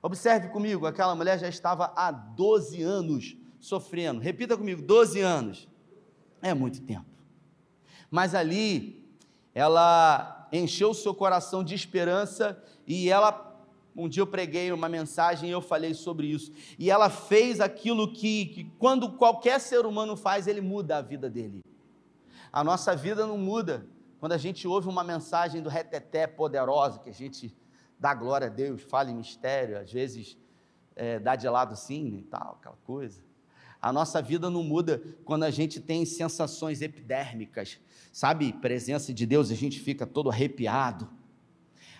Observe 0.00 0.48
comigo, 0.48 0.86
aquela 0.86 1.14
mulher 1.14 1.38
já 1.38 1.48
estava 1.48 1.92
há 1.94 2.10
12 2.10 2.80
anos 2.82 3.36
sofrendo. 3.58 4.20
Repita 4.20 4.56
comigo: 4.56 4.80
12 4.80 5.20
anos. 5.20 5.68
É 6.40 6.54
muito 6.54 6.80
tempo. 6.80 7.04
Mas 8.10 8.34
ali, 8.34 9.04
ela 9.54 10.39
encheu 10.52 10.90
o 10.90 10.94
seu 10.94 11.14
coração 11.14 11.62
de 11.62 11.74
esperança 11.74 12.62
e 12.86 13.08
ela 13.08 13.48
um 13.96 14.08
dia 14.08 14.22
eu 14.22 14.26
preguei 14.26 14.70
uma 14.72 14.88
mensagem 14.88 15.48
e 15.48 15.52
eu 15.52 15.60
falei 15.60 15.94
sobre 15.94 16.28
isso. 16.28 16.52
E 16.78 16.90
ela 16.90 17.10
fez 17.10 17.60
aquilo 17.60 18.12
que, 18.12 18.46
que, 18.46 18.64
quando 18.78 19.12
qualquer 19.12 19.60
ser 19.60 19.84
humano 19.84 20.16
faz, 20.16 20.46
ele 20.46 20.60
muda 20.60 20.96
a 20.96 21.02
vida 21.02 21.28
dele. 21.28 21.60
A 22.52 22.62
nossa 22.62 22.94
vida 22.94 23.26
não 23.26 23.36
muda 23.36 23.86
quando 24.18 24.32
a 24.32 24.38
gente 24.38 24.66
ouve 24.68 24.88
uma 24.88 25.02
mensagem 25.02 25.62
do 25.62 25.68
reteté 25.68 26.26
poderosa, 26.26 26.98
que 26.98 27.10
a 27.10 27.14
gente 27.14 27.56
dá 27.98 28.14
glória 28.14 28.46
a 28.46 28.50
Deus, 28.50 28.82
fala 28.82 29.10
em 29.10 29.14
mistério, 29.14 29.78
às 29.78 29.92
vezes 29.92 30.38
é, 30.94 31.18
dá 31.18 31.36
de 31.36 31.48
lado 31.48 31.74
sim 31.76 32.18
e 32.18 32.22
tal, 32.22 32.58
aquela 32.60 32.76
coisa. 32.84 33.22
A 33.80 33.92
nossa 33.92 34.20
vida 34.20 34.50
não 34.50 34.62
muda 34.62 35.02
quando 35.24 35.44
a 35.44 35.50
gente 35.50 35.80
tem 35.80 36.04
sensações 36.04 36.82
epidérmicas, 36.82 37.78
sabe? 38.12 38.52
Presença 38.52 39.12
de 39.14 39.24
Deus, 39.24 39.50
a 39.50 39.54
gente 39.54 39.80
fica 39.80 40.06
todo 40.06 40.30
arrepiado. 40.30 41.08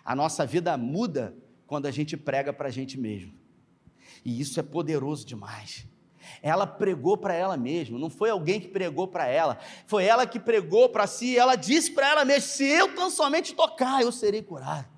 A 0.05 0.15
nossa 0.15 0.45
vida 0.45 0.77
muda 0.77 1.35
quando 1.67 1.87
a 1.87 1.91
gente 1.91 2.17
prega 2.17 2.53
para 2.53 2.69
a 2.69 2.71
gente 2.71 2.99
mesmo. 2.99 3.33
E 4.25 4.41
isso 4.41 4.61
é 4.61 4.63
poderoso 4.63 5.25
demais. 5.25 5.87
Ela 6.43 6.67
pregou 6.67 7.17
para 7.17 7.35
ela 7.35 7.57
mesma, 7.57 7.99
não 7.99 8.11
foi 8.11 8.29
alguém 8.29 8.61
que 8.61 8.69
pregou 8.69 9.09
para 9.09 9.27
ela, 9.27 9.59
foi 9.87 10.05
ela 10.05 10.27
que 10.27 10.39
pregou 10.39 10.89
para 10.89 11.07
si, 11.07 11.37
ela 11.37 11.57
disse 11.57 11.93
para 11.93 12.09
ela 12.09 12.25
mesma: 12.25 12.49
se 12.49 12.65
eu 12.65 12.95
tão 12.95 13.11
somente 13.11 13.55
tocar, 13.55 14.03
eu 14.03 14.13
serei 14.13 14.43
curado. 14.43 14.89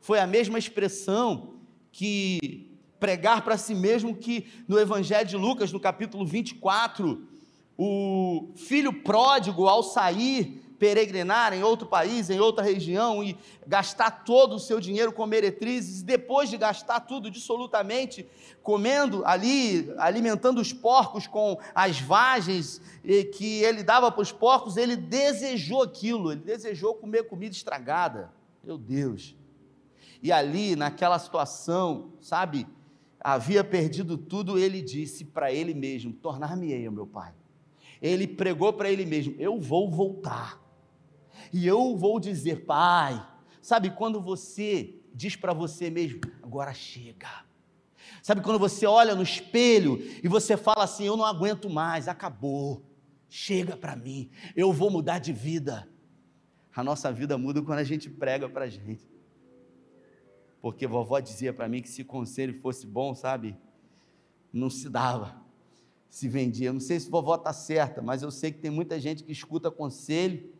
Foi 0.00 0.18
a 0.18 0.26
mesma 0.26 0.58
expressão 0.58 1.60
que 1.92 2.69
pregar 3.00 3.42
para 3.42 3.56
si 3.56 3.74
mesmo 3.74 4.14
que 4.14 4.46
no 4.68 4.78
Evangelho 4.78 5.26
de 5.26 5.36
Lucas, 5.36 5.72
no 5.72 5.80
capítulo 5.80 6.24
24, 6.24 7.26
o 7.76 8.50
filho 8.54 8.92
pródigo, 8.92 9.66
ao 9.66 9.82
sair, 9.82 10.62
peregrinar 10.78 11.52
em 11.52 11.62
outro 11.62 11.86
país, 11.86 12.30
em 12.30 12.40
outra 12.40 12.64
região 12.64 13.22
e 13.22 13.36
gastar 13.66 14.24
todo 14.24 14.56
o 14.56 14.58
seu 14.58 14.80
dinheiro 14.80 15.12
com 15.12 15.26
meretrizes, 15.26 16.02
depois 16.02 16.48
de 16.48 16.56
gastar 16.56 17.00
tudo 17.00 17.30
dissolutamente, 17.30 18.26
comendo 18.62 19.22
ali, 19.26 19.92
alimentando 19.98 20.58
os 20.58 20.72
porcos 20.72 21.26
com 21.26 21.58
as 21.74 22.00
vagens 22.00 22.80
que 23.34 23.62
ele 23.62 23.82
dava 23.82 24.10
para 24.10 24.22
os 24.22 24.32
porcos, 24.32 24.76
ele 24.78 24.96
desejou 24.96 25.82
aquilo, 25.82 26.32
ele 26.32 26.40
desejou 26.40 26.94
comer 26.94 27.28
comida 27.28 27.54
estragada. 27.54 28.32
Meu 28.64 28.78
Deus. 28.78 29.36
E 30.22 30.30
ali, 30.30 30.76
naquela 30.76 31.18
situação, 31.18 32.12
sabe, 32.20 32.66
havia 33.20 33.62
perdido 33.62 34.16
tudo, 34.16 34.58
ele 34.58 34.82
disse 34.82 35.24
para 35.24 35.52
ele 35.52 35.74
mesmo: 35.74 36.12
Tornar-me-ei, 36.12 36.88
meu 36.90 37.06
pai. 37.06 37.32
Ele 38.00 38.26
pregou 38.26 38.72
para 38.72 38.90
ele 38.90 39.04
mesmo: 39.04 39.34
Eu 39.38 39.60
vou 39.60 39.90
voltar 39.90 40.60
e 41.52 41.66
eu 41.66 41.96
vou 41.96 42.20
dizer, 42.20 42.64
Pai, 42.64 43.24
sabe 43.60 43.90
quando 43.90 44.20
você 44.20 45.00
diz 45.12 45.36
para 45.36 45.52
você 45.52 45.90
mesmo, 45.90 46.20
agora 46.42 46.72
chega. 46.72 47.28
Sabe 48.22 48.40
quando 48.42 48.58
você 48.58 48.86
olha 48.86 49.14
no 49.14 49.22
espelho 49.22 49.98
e 50.22 50.28
você 50.28 50.56
fala 50.56 50.84
assim, 50.84 51.04
eu 51.04 51.16
não 51.16 51.24
aguento 51.24 51.70
mais, 51.70 52.06
acabou. 52.06 52.84
Chega 53.28 53.76
para 53.76 53.96
mim, 53.96 54.28
eu 54.56 54.72
vou 54.72 54.90
mudar 54.90 55.18
de 55.18 55.32
vida. 55.32 55.88
A 56.74 56.84
nossa 56.84 57.12
vida 57.12 57.38
muda 57.38 57.62
quando 57.62 57.78
a 57.78 57.84
gente 57.84 58.10
prega 58.10 58.48
para 58.48 58.64
a 58.64 58.68
gente. 58.68 59.08
Porque 60.60 60.86
vovó 60.86 61.20
dizia 61.20 61.52
para 61.52 61.68
mim 61.68 61.80
que 61.82 61.88
se 61.88 62.04
conselho 62.04 62.60
fosse 62.60 62.86
bom, 62.86 63.14
sabe? 63.14 63.56
Não 64.52 64.68
se 64.68 64.88
dava, 64.88 65.40
se 66.08 66.28
vendia. 66.28 66.72
Não 66.72 66.80
sei 66.80 67.00
se 67.00 67.08
vovó 67.08 67.36
está 67.36 67.52
certa, 67.52 68.02
mas 68.02 68.22
eu 68.22 68.30
sei 68.30 68.52
que 68.52 68.58
tem 68.58 68.70
muita 68.70 69.00
gente 69.00 69.24
que 69.24 69.32
escuta 69.32 69.70
conselho 69.70 70.52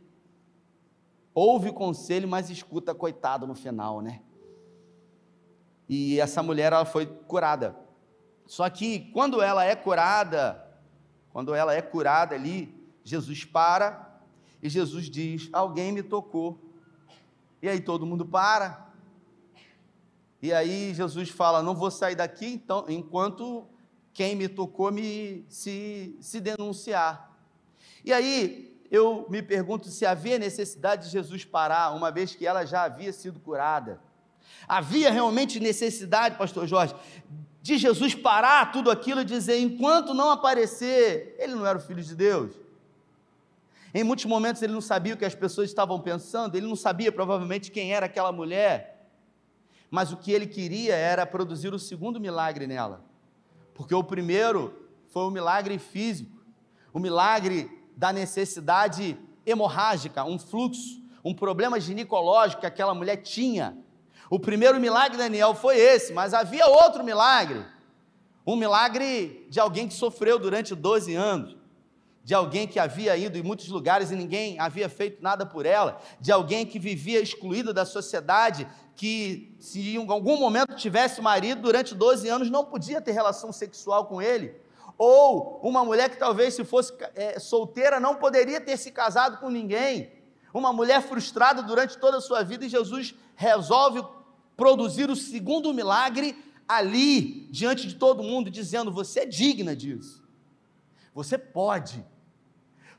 ouve 1.34 1.72
conselho, 1.72 2.28
mas 2.28 2.50
escuta 2.50 2.94
coitado 2.94 3.46
no 3.46 3.54
final, 3.54 4.00
né? 4.00 4.20
E 5.88 6.20
essa 6.20 6.42
mulher 6.42 6.72
ela 6.72 6.84
foi 6.84 7.06
curada. 7.06 7.76
Só 8.46 8.68
que 8.68 9.10
quando 9.12 9.40
ela 9.40 9.64
é 9.64 9.74
curada, 9.74 10.64
quando 11.32 11.54
ela 11.54 11.74
é 11.74 11.82
curada 11.82 12.34
ali, 12.34 12.74
Jesus 13.02 13.44
para 13.44 14.20
e 14.62 14.68
Jesus 14.68 15.08
diz: 15.08 15.48
Alguém 15.52 15.92
me 15.92 16.02
tocou. 16.02 16.58
E 17.62 17.68
aí 17.68 17.80
todo 17.80 18.06
mundo 18.06 18.24
para. 18.24 18.89
E 20.42 20.52
aí 20.52 20.94
Jesus 20.94 21.28
fala: 21.28 21.62
Não 21.62 21.74
vou 21.74 21.90
sair 21.90 22.14
daqui 22.14 22.46
então, 22.46 22.84
enquanto 22.88 23.66
quem 24.12 24.34
me 24.34 24.48
tocou 24.48 24.90
me 24.90 25.44
se, 25.48 26.16
se 26.20 26.40
denunciar. 26.40 27.30
E 28.04 28.12
aí 28.12 28.78
eu 28.90 29.26
me 29.30 29.40
pergunto 29.42 29.88
se 29.88 30.04
havia 30.04 30.38
necessidade 30.38 31.06
de 31.06 31.10
Jesus 31.10 31.44
parar, 31.44 31.94
uma 31.94 32.10
vez 32.10 32.34
que 32.34 32.46
ela 32.46 32.64
já 32.64 32.82
havia 32.82 33.12
sido 33.12 33.38
curada. 33.38 34.00
Havia 34.66 35.10
realmente 35.10 35.60
necessidade, 35.60 36.36
Pastor 36.36 36.66
Jorge, 36.66 36.94
de 37.62 37.78
Jesus 37.78 38.14
parar 38.14 38.72
tudo 38.72 38.90
aquilo 38.90 39.20
e 39.20 39.24
dizer: 39.24 39.58
enquanto 39.58 40.14
não 40.14 40.30
aparecer, 40.30 41.36
ele 41.38 41.54
não 41.54 41.66
era 41.66 41.78
o 41.78 41.80
Filho 41.80 42.02
de 42.02 42.14
Deus. 42.14 42.52
Em 43.92 44.04
muitos 44.04 44.24
momentos 44.24 44.62
ele 44.62 44.72
não 44.72 44.80
sabia 44.80 45.14
o 45.14 45.16
que 45.16 45.24
as 45.24 45.34
pessoas 45.34 45.68
estavam 45.68 46.00
pensando, 46.00 46.56
ele 46.56 46.66
não 46.66 46.76
sabia 46.76 47.10
provavelmente 47.10 47.70
quem 47.70 47.92
era 47.92 48.06
aquela 48.06 48.30
mulher, 48.30 48.99
mas 49.90 50.12
o 50.12 50.16
que 50.16 50.30
ele 50.32 50.46
queria 50.46 50.94
era 50.94 51.26
produzir 51.26 51.74
o 51.74 51.78
segundo 51.78 52.20
milagre 52.20 52.66
nela, 52.66 53.04
porque 53.74 53.94
o 53.94 54.04
primeiro 54.04 54.88
foi 55.08 55.24
o 55.24 55.30
milagre 55.30 55.78
físico, 55.78 56.38
o 56.92 56.98
milagre 56.98 57.70
da 57.96 58.12
necessidade 58.12 59.18
hemorrágica, 59.44 60.24
um 60.24 60.38
fluxo, 60.38 61.00
um 61.24 61.34
problema 61.34 61.80
ginecológico 61.80 62.60
que 62.60 62.66
aquela 62.66 62.94
mulher 62.94 63.16
tinha. 63.16 63.76
O 64.30 64.38
primeiro 64.38 64.78
milagre 64.80 65.12
de 65.12 65.22
Daniel 65.24 65.54
foi 65.54 65.76
esse, 65.76 66.12
mas 66.12 66.32
havia 66.32 66.66
outro 66.66 67.02
milagre. 67.02 67.64
Um 68.46 68.56
milagre 68.56 69.46
de 69.50 69.60
alguém 69.60 69.88
que 69.88 69.94
sofreu 69.94 70.38
durante 70.38 70.74
12 70.74 71.14
anos, 71.14 71.56
de 72.22 72.34
alguém 72.34 72.66
que 72.66 72.78
havia 72.78 73.16
ido 73.16 73.38
em 73.38 73.42
muitos 73.42 73.68
lugares 73.68 74.10
e 74.10 74.16
ninguém 74.16 74.58
havia 74.58 74.88
feito 74.88 75.22
nada 75.22 75.44
por 75.46 75.66
ela, 75.66 76.00
de 76.20 76.30
alguém 76.30 76.66
que 76.66 76.78
vivia 76.78 77.20
excluída 77.20 77.72
da 77.72 77.84
sociedade, 77.84 78.68
que 78.94 79.56
se 79.58 79.96
em 79.96 80.10
algum 80.10 80.38
momento 80.38 80.74
tivesse 80.76 81.20
marido 81.20 81.62
durante 81.62 81.94
12 81.94 82.28
anos 82.28 82.50
não 82.50 82.64
podia 82.64 83.00
ter 83.00 83.12
relação 83.12 83.52
sexual 83.52 84.06
com 84.06 84.20
ele 84.20 84.54
ou 85.02 85.58
uma 85.62 85.82
mulher 85.82 86.10
que 86.10 86.18
talvez, 86.18 86.52
se 86.52 86.62
fosse 86.62 86.92
é, 87.14 87.38
solteira, 87.38 87.98
não 87.98 88.16
poderia 88.16 88.60
ter 88.60 88.76
se 88.76 88.90
casado 88.90 89.38
com 89.38 89.48
ninguém. 89.48 90.12
Uma 90.52 90.74
mulher 90.74 91.00
frustrada 91.00 91.62
durante 91.62 91.96
toda 91.96 92.18
a 92.18 92.20
sua 92.20 92.42
vida, 92.42 92.66
e 92.66 92.68
Jesus 92.68 93.14
resolve 93.34 94.04
produzir 94.54 95.08
o 95.08 95.16
segundo 95.16 95.72
milagre 95.72 96.36
ali, 96.68 97.48
diante 97.50 97.88
de 97.88 97.94
todo 97.94 98.22
mundo, 98.22 98.50
dizendo: 98.50 98.92
Você 98.92 99.20
é 99.20 99.24
digna 99.24 99.74
disso. 99.74 100.22
Você 101.14 101.38
pode. 101.38 102.04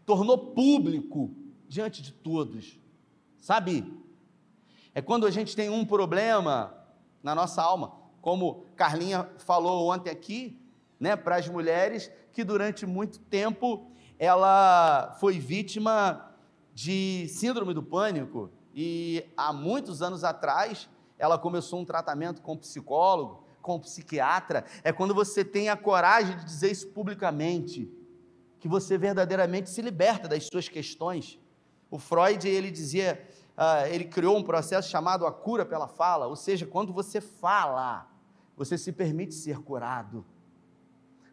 Tornou 0.06 0.38
público 0.38 1.32
diante 1.68 2.02
de 2.02 2.12
todos. 2.12 2.80
Sabe? 3.40 3.94
É 4.94 5.02
quando 5.02 5.26
a 5.26 5.32
gente 5.32 5.56
tem 5.56 5.70
um 5.70 5.86
problema 5.86 6.76
na 7.24 7.34
nossa 7.34 7.62
alma, 7.62 7.94
como 8.22 8.66
Carlinha 8.76 9.30
falou 9.38 9.90
ontem 9.90 10.10
aqui, 10.10 10.60
né, 11.00 11.16
para 11.16 11.38
as 11.38 11.48
mulheres 11.48 12.12
que 12.32 12.44
durante 12.44 12.86
muito 12.86 13.20
tempo 13.20 13.90
ela 14.20 15.16
foi 15.20 15.40
vítima 15.40 16.32
de 16.74 17.28
síndrome 17.30 17.74
do 17.74 17.82
pânico 17.82 18.52
e 18.74 19.26
há 19.36 19.52
muitos 19.52 20.02
anos 20.02 20.24
atrás 20.24 20.88
ela 21.18 21.38
começou 21.38 21.80
um 21.80 21.86
tratamento 21.86 22.42
com 22.42 22.58
psicólogo, 22.58 23.44
com 23.62 23.80
psiquiatra. 23.80 24.66
É 24.84 24.92
quando 24.92 25.14
você 25.14 25.44
tem 25.44 25.70
a 25.70 25.78
coragem 25.78 26.38
de 26.38 26.46
dizer 26.46 26.72
isso 26.72 26.88
publicamente, 26.88 27.92
que 28.62 28.68
você 28.68 28.96
verdadeiramente 28.96 29.72
se 29.72 29.82
liberta 29.82 30.28
das 30.28 30.46
suas 30.46 30.70
questões. 30.70 31.40
O 31.90 31.98
Freud 31.98 32.48
ele 32.48 32.70
dizia, 32.70 33.28
uh, 33.58 33.88
ele 33.92 34.06
criou 34.06 34.38
um 34.38 34.44
processo 34.44 34.88
chamado 34.88 35.26
a 35.26 35.32
cura 35.32 35.66
pela 35.66 35.88
fala, 35.88 36.28
ou 36.28 36.36
seja, 36.36 36.68
quando 36.68 36.94
você 36.94 37.20
fala, 37.20 38.08
você 38.56 38.78
se 38.78 38.92
permite 38.92 39.34
ser 39.34 39.58
curado. 39.58 40.24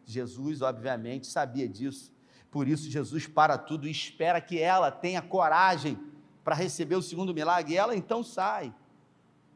Jesus, 0.03 0.63
obviamente, 0.63 1.27
sabia 1.27 1.69
disso. 1.69 2.11
Por 2.49 2.67
isso, 2.67 2.89
Jesus 2.89 3.27
para 3.27 3.59
tudo 3.59 3.87
e 3.87 3.91
espera 3.91 4.41
que 4.41 4.57
ela 4.59 4.89
tenha 4.89 5.21
coragem 5.21 5.99
para 6.43 6.55
receber 6.55 6.95
o 6.95 7.01
segundo 7.03 7.31
milagre. 7.31 7.73
E 7.73 7.77
ela 7.77 7.95
então 7.95 8.23
sai. 8.23 8.73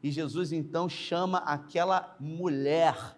E 0.03 0.11
Jesus 0.11 0.51
então 0.51 0.87
chama 0.87 1.39
aquela 1.39 2.15
mulher, 2.19 3.17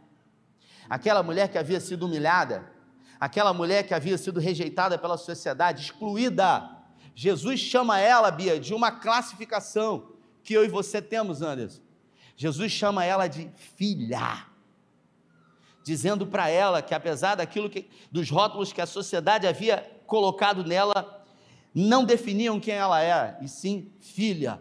aquela 0.90 1.22
mulher 1.22 1.52
que 1.52 1.58
havia 1.58 1.82
sido 1.82 2.06
humilhada, 2.06 2.74
aquela 3.20 3.54
mulher 3.54 3.88
que 3.88 3.94
havia 3.94 4.18
sido 4.18 4.40
rejeitada 4.40 4.98
pela 4.98 5.18
sociedade, 5.18 5.84
excluída. 5.84 6.70
Jesus 7.14 7.60
chama 7.60 8.00
ela, 8.00 8.32
Bia, 8.32 8.60
de 8.60 8.74
uma 8.74 8.92
classificação 8.92 10.12
que 10.44 10.54
eu 10.54 10.64
e 10.64 10.68
você 10.68 11.02
temos, 11.02 11.42
Anderson. 11.42 11.82
Jesus 12.36 12.72
chama 12.72 13.06
ela 13.06 13.28
de 13.28 13.50
filha 13.76 14.46
dizendo 15.86 16.26
para 16.26 16.50
ela 16.50 16.82
que 16.82 16.96
apesar 16.96 17.36
daquilo 17.36 17.70
que 17.70 17.88
dos 18.12 18.28
rótulos 18.28 18.74
que 18.74 18.82
a 18.82 18.88
sociedade 18.88 19.46
havia 19.46 19.88
colocado 20.08 20.64
nela, 20.64 21.24
não 21.76 22.04
definiam 22.04 22.60
quem 22.60 22.74
ela 22.74 23.00
era, 23.00 23.38
e 23.40 23.48
sim 23.48 23.92
filha. 24.02 24.60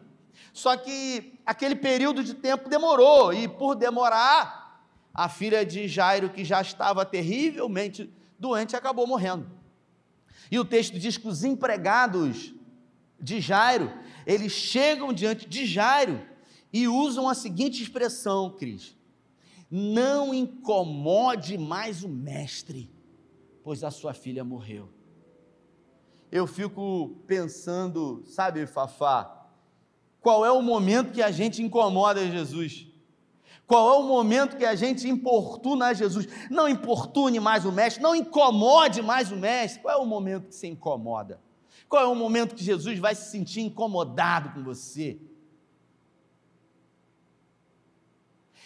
Só 0.52 0.76
que 0.76 1.40
aquele 1.46 1.76
período 1.76 2.22
de 2.22 2.34
tempo 2.34 2.68
demorou, 2.68 3.32
e 3.32 3.48
por 3.48 3.74
demorar, 3.74 4.84
a 5.14 5.28
filha 5.28 5.64
de 5.64 5.88
Jairo, 5.88 6.28
que 6.28 6.44
já 6.44 6.60
estava 6.60 7.06
terrivelmente 7.06 8.12
doente, 8.44 8.76
acabou 8.76 9.06
morrendo. 9.06 9.50
E 10.50 10.58
o 10.58 10.64
texto 10.66 10.98
diz 10.98 11.16
que 11.16 11.26
os 11.26 11.44
empregados 11.44 12.54
de 13.18 13.40
Jairo, 13.40 13.90
eles 14.26 14.52
chegam 14.52 15.14
diante 15.14 15.48
de 15.48 15.64
Jairo 15.64 16.20
e 16.70 16.86
usam 16.86 17.26
a 17.26 17.34
seguinte 17.34 17.82
expressão, 17.82 18.50
Cris: 18.50 18.94
não 19.70 20.34
incomode 20.34 21.56
mais 21.56 22.04
o 22.04 22.08
mestre, 22.08 22.90
pois 23.62 23.82
a 23.82 23.90
sua 23.90 24.12
filha 24.12 24.44
morreu. 24.44 24.90
Eu 26.30 26.46
fico 26.46 27.16
pensando, 27.26 28.22
sabe, 28.26 28.66
Fafá, 28.66 29.48
Qual 30.20 30.44
é 30.44 30.50
o 30.50 30.60
momento 30.60 31.12
que 31.12 31.22
a 31.22 31.30
gente 31.30 31.62
incomoda 31.62 32.30
Jesus? 32.30 32.93
Qual 33.66 33.94
é 33.94 33.98
o 33.98 34.02
momento 34.02 34.56
que 34.56 34.64
a 34.64 34.74
gente 34.74 35.08
importuna 35.08 35.94
Jesus? 35.94 36.26
Não 36.50 36.68
importune 36.68 37.40
mais 37.40 37.64
o 37.64 37.72
mestre, 37.72 38.02
não 38.02 38.14
incomode 38.14 39.00
mais 39.00 39.32
o 39.32 39.36
mestre. 39.36 39.80
Qual 39.80 39.98
é 39.98 40.02
o 40.02 40.06
momento 40.06 40.48
que 40.48 40.54
você 40.54 40.66
incomoda? 40.66 41.40
Qual 41.88 42.02
é 42.02 42.06
o 42.06 42.14
momento 42.14 42.54
que 42.54 42.64
Jesus 42.64 42.98
vai 42.98 43.14
se 43.14 43.30
sentir 43.30 43.60
incomodado 43.60 44.50
com 44.50 44.62
você? 44.62 45.18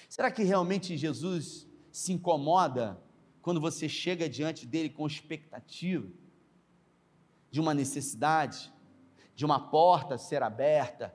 Será 0.08 0.30
que 0.30 0.42
realmente 0.42 0.96
Jesus 0.96 1.66
se 1.92 2.12
incomoda 2.12 3.00
quando 3.40 3.60
você 3.60 3.88
chega 3.88 4.28
diante 4.28 4.66
dele 4.66 4.88
com 4.88 5.06
expectativa 5.06 6.08
de 7.50 7.60
uma 7.60 7.72
necessidade, 7.72 8.72
de 9.34 9.44
uma 9.44 9.60
porta 9.70 10.18
ser 10.18 10.42
aberta? 10.42 11.14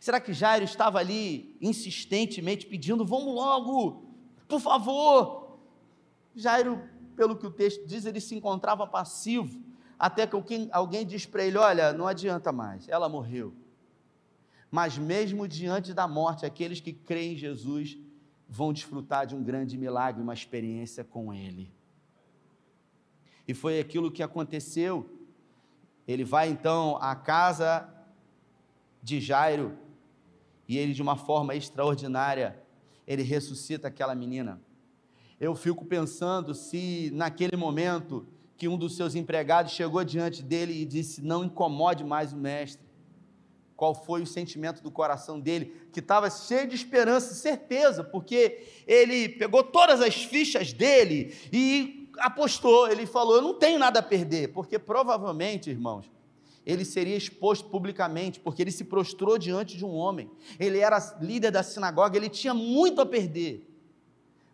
Será 0.00 0.20
que 0.20 0.32
Jairo 0.32 0.64
estava 0.64 0.98
ali 0.98 1.56
insistentemente 1.60 2.66
pedindo: 2.66 3.04
vamos 3.04 3.34
logo, 3.34 4.04
por 4.48 4.60
favor? 4.60 5.58
Jairo, 6.34 6.82
pelo 7.16 7.36
que 7.36 7.46
o 7.46 7.50
texto 7.50 7.86
diz, 7.86 8.04
ele 8.04 8.20
se 8.20 8.34
encontrava 8.34 8.86
passivo, 8.86 9.62
até 9.98 10.26
que 10.26 10.36
alguém, 10.70 11.06
diz 11.06 11.26
para 11.26 11.44
ele: 11.44 11.58
olha, 11.58 11.92
não 11.92 12.06
adianta 12.06 12.52
mais, 12.52 12.88
ela 12.88 13.08
morreu. 13.08 13.54
Mas 14.70 14.98
mesmo 14.98 15.46
diante 15.46 15.94
da 15.94 16.08
morte, 16.08 16.44
aqueles 16.44 16.80
que 16.80 16.92
creem 16.92 17.34
em 17.34 17.36
Jesus 17.36 17.96
vão 18.48 18.72
desfrutar 18.72 19.26
de 19.26 19.34
um 19.34 19.42
grande 19.42 19.78
milagre, 19.78 20.20
uma 20.20 20.34
experiência 20.34 21.04
com 21.04 21.32
Ele. 21.32 21.72
E 23.46 23.54
foi 23.54 23.78
aquilo 23.78 24.10
que 24.10 24.22
aconteceu. 24.22 25.08
Ele 26.06 26.24
vai 26.24 26.48
então 26.48 26.98
à 27.00 27.14
casa 27.14 27.88
de 29.04 29.20
Jairo 29.20 29.76
e 30.66 30.78
ele, 30.78 30.94
de 30.94 31.02
uma 31.02 31.14
forma 31.14 31.54
extraordinária, 31.54 32.58
ele 33.06 33.22
ressuscita 33.22 33.88
aquela 33.88 34.14
menina. 34.14 34.58
Eu 35.38 35.54
fico 35.54 35.84
pensando 35.84 36.54
se 36.54 37.10
naquele 37.12 37.54
momento 37.54 38.26
que 38.56 38.66
um 38.66 38.78
dos 38.78 38.96
seus 38.96 39.14
empregados 39.14 39.72
chegou 39.72 40.02
diante 40.02 40.42
dele 40.42 40.72
e 40.80 40.86
disse: 40.86 41.20
Não 41.20 41.44
incomode 41.44 42.02
mais 42.02 42.32
o 42.32 42.36
mestre. 42.36 42.82
Qual 43.76 43.94
foi 43.94 44.22
o 44.22 44.26
sentimento 44.26 44.82
do 44.82 44.90
coração 44.90 45.38
dele, 45.38 45.88
que 45.92 45.98
estava 45.98 46.30
cheio 46.30 46.66
de 46.66 46.76
esperança 46.76 47.32
e 47.32 47.36
certeza, 47.36 48.02
porque 48.02 48.64
ele 48.86 49.28
pegou 49.28 49.64
todas 49.64 50.00
as 50.00 50.14
fichas 50.14 50.72
dele 50.72 51.36
e 51.52 52.08
apostou. 52.18 52.88
Ele 52.88 53.04
falou: 53.04 53.36
Eu 53.36 53.42
não 53.42 53.58
tenho 53.58 53.78
nada 53.78 53.98
a 53.98 54.02
perder, 54.02 54.52
porque 54.52 54.78
provavelmente, 54.78 55.68
irmãos, 55.68 56.13
ele 56.66 56.84
seria 56.84 57.16
exposto 57.16 57.68
publicamente, 57.68 58.40
porque 58.40 58.62
ele 58.62 58.70
se 58.70 58.84
prostrou 58.84 59.36
diante 59.36 59.76
de 59.76 59.84
um 59.84 59.94
homem. 59.94 60.30
Ele 60.58 60.78
era 60.78 60.98
líder 61.20 61.50
da 61.50 61.62
sinagoga, 61.62 62.16
ele 62.16 62.28
tinha 62.28 62.54
muito 62.54 63.00
a 63.00 63.06
perder. 63.06 63.70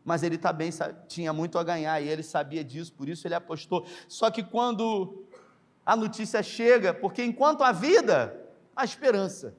Mas 0.05 0.23
ele 0.23 0.37
também 0.37 0.71
tinha 1.07 1.33
muito 1.33 1.59
a 1.59 1.63
ganhar, 1.63 2.01
e 2.01 2.09
ele 2.09 2.23
sabia 2.23 2.65
disso, 2.65 2.93
por 2.93 3.09
isso 3.09 3.27
ele 3.27 3.35
apostou. 3.35 3.87
Só 4.09 4.31
que 4.31 4.43
quando 4.43 5.25
a 5.87 5.95
notícia 5.95 6.43
chega, 6.43 6.93
porque 6.93 7.23
enquanto 7.23 7.63
a 7.63 7.71
vida, 7.71 8.37
a 8.75 8.85
esperança. 8.85 9.55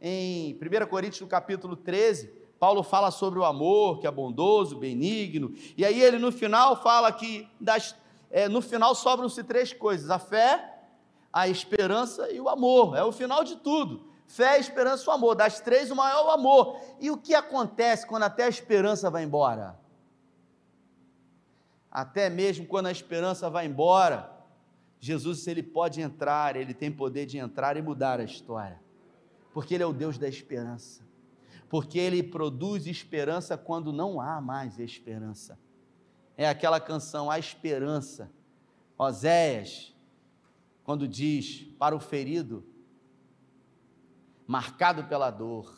Em 0.00 0.54
1 0.54 0.86
Coríntios, 0.86 1.20
no 1.20 1.26
capítulo 1.26 1.76
13, 1.76 2.30
Paulo 2.58 2.82
fala 2.82 3.10
sobre 3.10 3.38
o 3.38 3.44
amor, 3.44 3.98
que 3.98 4.06
é 4.06 4.10
bondoso, 4.10 4.78
benigno, 4.78 5.52
e 5.76 5.84
aí 5.84 6.00
ele 6.00 6.18
no 6.18 6.32
final 6.32 6.82
fala 6.82 7.12
que 7.12 7.48
das, 7.60 7.94
é, 8.30 8.48
no 8.48 8.62
final 8.62 8.94
sobram-se 8.94 9.42
três 9.44 9.72
coisas: 9.72 10.10
a 10.10 10.18
fé, 10.18 10.75
a 11.36 11.46
esperança 11.46 12.30
e 12.32 12.40
o 12.40 12.48
amor. 12.48 12.96
É 12.96 13.04
o 13.04 13.12
final 13.12 13.44
de 13.44 13.56
tudo. 13.56 14.08
Fé, 14.26 14.58
esperança 14.58 15.04
e 15.04 15.08
o 15.08 15.12
amor. 15.12 15.34
Das 15.34 15.60
três, 15.60 15.90
o 15.90 15.94
maior 15.94 16.20
é 16.20 16.24
o 16.28 16.30
amor. 16.30 16.80
E 16.98 17.10
o 17.10 17.18
que 17.18 17.34
acontece 17.34 18.06
quando 18.06 18.22
até 18.22 18.44
a 18.44 18.48
esperança 18.48 19.10
vai 19.10 19.22
embora? 19.22 19.78
Até 21.90 22.30
mesmo 22.30 22.66
quando 22.66 22.86
a 22.86 22.90
esperança 22.90 23.50
vai 23.50 23.66
embora, 23.66 24.32
Jesus, 24.98 25.46
ele 25.46 25.62
pode 25.62 26.00
entrar, 26.00 26.56
ele 26.56 26.72
tem 26.72 26.90
poder 26.90 27.26
de 27.26 27.36
entrar 27.36 27.76
e 27.76 27.82
mudar 27.82 28.18
a 28.18 28.24
história. 28.24 28.80
Porque 29.52 29.74
ele 29.74 29.82
é 29.82 29.86
o 29.86 29.92
Deus 29.92 30.16
da 30.16 30.26
esperança. 30.26 31.04
Porque 31.68 31.98
ele 31.98 32.22
produz 32.22 32.86
esperança 32.86 33.58
quando 33.58 33.92
não 33.92 34.22
há 34.22 34.40
mais 34.40 34.78
esperança. 34.78 35.58
É 36.34 36.48
aquela 36.48 36.80
canção, 36.80 37.30
A 37.30 37.38
Esperança. 37.38 38.30
Oséias 38.96 39.94
quando 40.86 41.08
diz 41.08 41.66
para 41.80 41.96
o 41.96 41.98
ferido, 41.98 42.64
marcado 44.46 45.02
pela 45.02 45.32
dor, 45.32 45.76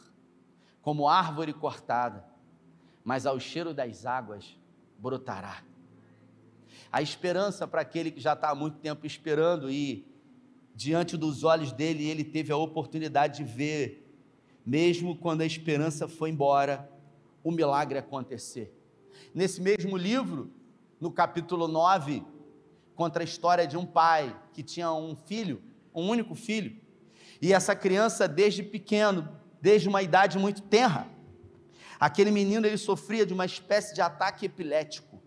como 0.82 1.08
árvore 1.08 1.54
cortada, 1.54 2.26
mas 3.02 3.24
ao 3.24 3.40
cheiro 3.40 3.72
das 3.72 4.04
águas 4.04 4.54
brotará. 4.98 5.64
A 6.92 7.00
esperança 7.00 7.66
para 7.66 7.80
aquele 7.80 8.10
que 8.10 8.20
já 8.20 8.34
está 8.34 8.50
há 8.50 8.54
muito 8.54 8.80
tempo 8.80 9.06
esperando 9.06 9.70
e 9.70 10.06
diante 10.74 11.16
dos 11.16 11.42
olhos 11.42 11.72
dele 11.72 12.04
ele 12.04 12.22
teve 12.22 12.52
a 12.52 12.58
oportunidade 12.58 13.38
de 13.38 13.44
ver, 13.44 14.06
mesmo 14.64 15.16
quando 15.16 15.40
a 15.40 15.46
esperança 15.46 16.06
foi 16.06 16.28
embora, 16.28 16.86
o 17.42 17.50
milagre 17.50 17.98
acontecer. 17.98 18.78
Nesse 19.34 19.58
mesmo 19.62 19.96
livro, 19.96 20.52
no 21.00 21.10
capítulo 21.10 21.66
9, 21.66 22.22
contra 22.98 23.22
a 23.22 23.24
história 23.24 23.64
de 23.64 23.76
um 23.76 23.86
pai 23.86 24.36
que 24.52 24.60
tinha 24.60 24.92
um 24.92 25.14
filho, 25.14 25.62
um 25.94 26.08
único 26.08 26.34
filho, 26.34 26.76
e 27.40 27.52
essa 27.52 27.76
criança 27.76 28.26
desde 28.26 28.60
pequeno, 28.60 29.28
desde 29.62 29.88
uma 29.88 30.02
idade 30.02 30.36
muito 30.36 30.62
tenra, 30.62 31.06
aquele 32.00 32.32
menino 32.32 32.66
ele 32.66 32.76
sofria 32.76 33.24
de 33.24 33.32
uma 33.32 33.46
espécie 33.46 33.94
de 33.94 34.00
ataque 34.00 34.46
epilético. 34.46 35.22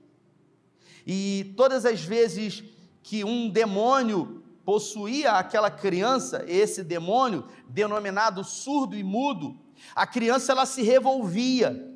E 1.08 1.54
todas 1.56 1.86
as 1.86 2.04
vezes 2.04 2.62
que 3.02 3.24
um 3.24 3.50
demônio 3.50 4.44
possuía 4.66 5.32
aquela 5.32 5.72
criança, 5.72 6.44
esse 6.50 6.84
demônio 6.84 7.48
denominado 7.70 8.44
surdo 8.44 8.98
e 8.98 9.04
mudo, 9.04 9.58
a 9.96 10.06
criança 10.06 10.52
ela 10.52 10.66
se 10.66 10.82
revolvia 10.84 11.91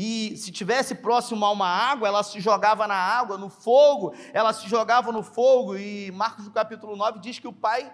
e 0.00 0.36
se 0.36 0.52
tivesse 0.52 0.94
próximo 0.94 1.44
a 1.44 1.50
uma 1.50 1.66
água, 1.66 2.06
ela 2.06 2.22
se 2.22 2.38
jogava 2.38 2.86
na 2.86 2.94
água, 2.94 3.36
no 3.36 3.50
fogo, 3.50 4.14
ela 4.32 4.52
se 4.52 4.68
jogava 4.68 5.10
no 5.10 5.24
fogo, 5.24 5.76
e 5.76 6.12
Marcos 6.12 6.44
no 6.44 6.52
capítulo 6.52 6.94
9 6.94 7.18
diz 7.18 7.40
que 7.40 7.48
o 7.48 7.52
pai 7.52 7.92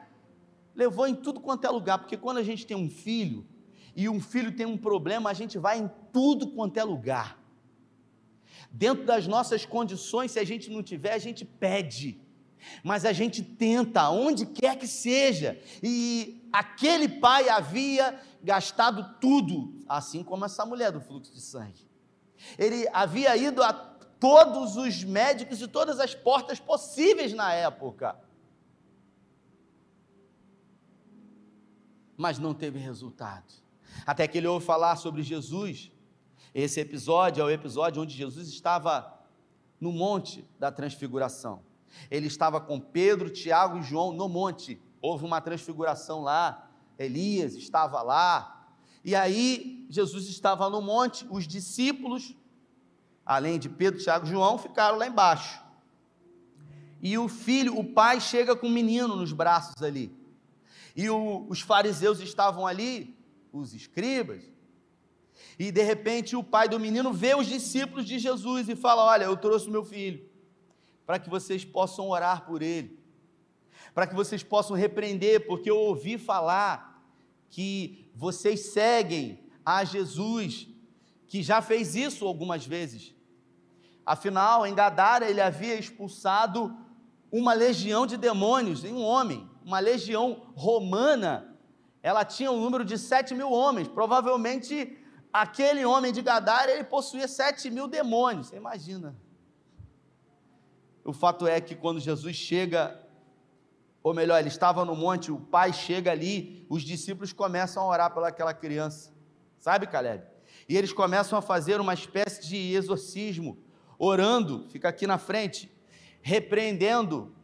levou 0.75 1.07
em 1.07 1.14
tudo 1.14 1.40
quanto 1.40 1.67
é 1.67 1.71
lugar, 1.71 1.99
porque 1.99 2.19
quando 2.19 2.37
a 2.37 2.43
gente 2.43 2.67
tem 2.67 2.77
um 2.77 2.90
filho, 2.90 3.49
e 3.97 4.07
um 4.07 4.21
filho 4.21 4.55
tem 4.55 4.67
um 4.67 4.77
problema, 4.77 5.31
a 5.31 5.33
gente 5.33 5.57
vai 5.57 5.79
em 5.79 5.90
tudo 6.12 6.49
quanto 6.49 6.77
é 6.77 6.85
lugar. 6.85 7.38
Dentro 8.71 9.07
das 9.07 9.27
nossas 9.27 9.64
condições, 9.64 10.33
se 10.33 10.38
a 10.38 10.45
gente 10.45 10.69
não 10.71 10.83
tiver, 10.83 11.14
a 11.14 11.19
gente 11.19 11.43
pede, 11.43 12.21
mas 12.83 13.07
a 13.07 13.14
gente 13.14 13.43
tenta, 13.43 14.11
onde 14.11 14.45
quer 14.45 14.77
que 14.77 14.87
seja, 14.87 15.59
e 15.83 16.47
aquele 16.53 17.09
pai 17.09 17.49
havia 17.49 18.21
gastado 18.43 19.19
tudo, 19.19 19.81
assim 19.88 20.23
como 20.23 20.45
essa 20.45 20.67
mulher 20.67 20.93
do 20.93 21.01
fluxo 21.01 21.33
de 21.33 21.40
sangue. 21.40 21.93
Ele 22.59 22.88
havia 22.92 23.37
ido 23.37 23.62
a 23.62 23.72
todos 23.72 24.76
os 24.76 25.04
médicos 25.04 25.61
e 25.61 25.68
todas 25.68 26.00
as 26.00 26.14
portas 26.14 26.59
possíveis 26.59 27.33
na 27.33 27.52
época. 27.52 28.16
Mas 32.16 32.38
não 32.38 32.54
teve 32.54 32.78
resultado. 32.78 33.52
Até 34.07 34.26
que 34.26 34.38
ele 34.38 34.46
ouve 34.46 34.64
falar 34.64 34.96
sobre 34.96 35.22
Jesus. 35.22 35.90
Esse 36.54 36.80
episódio 36.80 37.42
é 37.42 37.44
o 37.44 37.50
episódio 37.50 38.02
onde 38.02 38.14
Jesus 38.14 38.48
estava 38.48 39.12
no 39.80 39.92
monte 39.92 40.48
da 40.59 40.70
transfiguração. 40.70 41.62
Ele 42.11 42.26
estava 42.26 42.61
com 42.61 42.80
Pedro, 42.80 43.30
Tiago 43.30 43.78
e 43.78 43.83
João 43.83 44.12
no 44.12 44.28
monte. 44.28 44.80
Houve 45.00 45.24
uma 45.24 45.40
transfiguração 45.40 46.22
lá. 46.22 46.70
Elias 46.98 47.54
estava 47.57 48.00
lá, 48.02 48.54
e 49.05 49.14
aí, 49.14 49.87
Jesus 49.90 50.27
estava 50.29 50.71
no 50.71 50.81
monte, 50.81 51.27
os 51.29 51.47
discípulos, 51.47 52.35
além 53.25 53.59
de 53.59 53.69
Pedro, 53.69 54.01
Tiago 54.01 54.27
e 54.27 54.31
João, 54.31 54.57
ficaram 54.57 54.97
lá 54.97 55.07
embaixo. 55.07 55.62
E 57.03 57.19
o 57.19 57.29
filho, 57.29 57.79
o 57.79 57.85
pai, 57.85 58.19
chega 58.19 58.57
com 58.57 58.67
o 58.67 58.71
menino 58.71 59.14
nos 59.14 59.31
braços 59.31 59.83
ali. 59.83 60.11
E 60.97 61.11
o, 61.11 61.47
os 61.51 61.61
fariseus 61.61 62.19
estavam 62.21 62.67
ali, 62.67 63.14
os 63.53 63.75
escribas. 63.75 64.43
E 65.59 65.71
de 65.71 65.83
repente 65.83 66.35
o 66.35 66.43
pai 66.43 66.67
do 66.67 66.81
menino 66.81 67.12
vê 67.12 67.35
os 67.35 67.47
discípulos 67.47 68.07
de 68.07 68.19
Jesus 68.19 68.71
e 68.71 68.75
fala: 68.75 69.05
Olha, 69.05 69.25
eu 69.25 69.37
trouxe 69.37 69.69
o 69.69 69.71
meu 69.71 69.85
filho, 69.85 70.27
para 71.05 71.19
que 71.19 71.29
vocês 71.29 71.62
possam 71.62 72.09
orar 72.09 72.47
por 72.47 72.62
ele, 72.62 72.99
para 73.93 74.07
que 74.07 74.14
vocês 74.14 74.43
possam 74.43 74.75
repreender, 74.75 75.47
porque 75.47 75.71
eu 75.71 75.77
ouvi 75.77 76.17
falar 76.17 77.05
que 77.51 78.04
vocês 78.14 78.72
seguem 78.72 79.44
a 79.64 79.85
Jesus, 79.85 80.68
que 81.27 81.42
já 81.42 81.61
fez 81.61 81.96
isso 81.96 82.27
algumas 82.27 82.66
vezes. 82.66 83.14
Afinal, 84.07 84.66
em 84.66 84.74
Gadara 84.74 85.29
ele 85.29 85.40
havia 85.40 85.74
expulsado 85.74 86.77
uma 87.33 87.53
legião 87.53 88.07
de 88.07 88.16
demônios 88.16 88.85
em 88.85 88.92
um 88.92 89.03
homem, 89.03 89.50
uma 89.64 89.81
legião 89.81 90.53
romana, 90.55 91.55
ela 92.05 92.22
tinha 92.22 92.53
um 92.53 92.61
número 92.61 92.85
de 92.85 92.98
7 92.98 93.35
mil 93.35 93.50
homens. 93.50 93.88
Provavelmente 93.88 94.98
aquele 95.33 95.87
homem 95.87 96.12
de 96.12 96.20
Gadara, 96.20 96.70
ele 96.70 96.85
possuía 96.85 97.27
7 97.27 97.70
mil 97.70 97.88
demônios. 97.88 98.48
Você 98.48 98.57
imagina. 98.57 99.16
O 101.03 101.14
fato 101.14 101.46
é 101.46 101.61
que 101.62 101.74
quando 101.74 101.98
Jesus 101.98 102.37
chega, 102.37 103.04
ou 104.05 104.12
melhor, 104.12 104.38
ele 104.38 104.49
estava 104.49 104.85
no 104.85 104.95
monte, 104.95 105.33
o 105.33 105.38
pai 105.38 105.73
chega 105.73 106.12
ali, 106.12 106.67
os 106.69 106.83
discípulos 106.83 107.33
começam 107.33 107.83
a 107.83 107.87
orar 107.87 108.12
pelaquela 108.12 108.53
criança. 108.53 109.11
Sabe, 109.59 109.87
Caleb? 109.87 110.23
E 110.69 110.77
eles 110.77 110.93
começam 110.93 111.38
a 111.38 111.43
fazer 111.43 111.81
uma 111.81 111.95
espécie 111.95 112.47
de 112.47 112.75
exorcismo, 112.75 113.57
orando, 113.99 114.67
fica 114.69 114.90
aqui 114.90 115.07
na 115.07 115.17
frente, 115.17 115.75
repreendendo, 116.21 117.35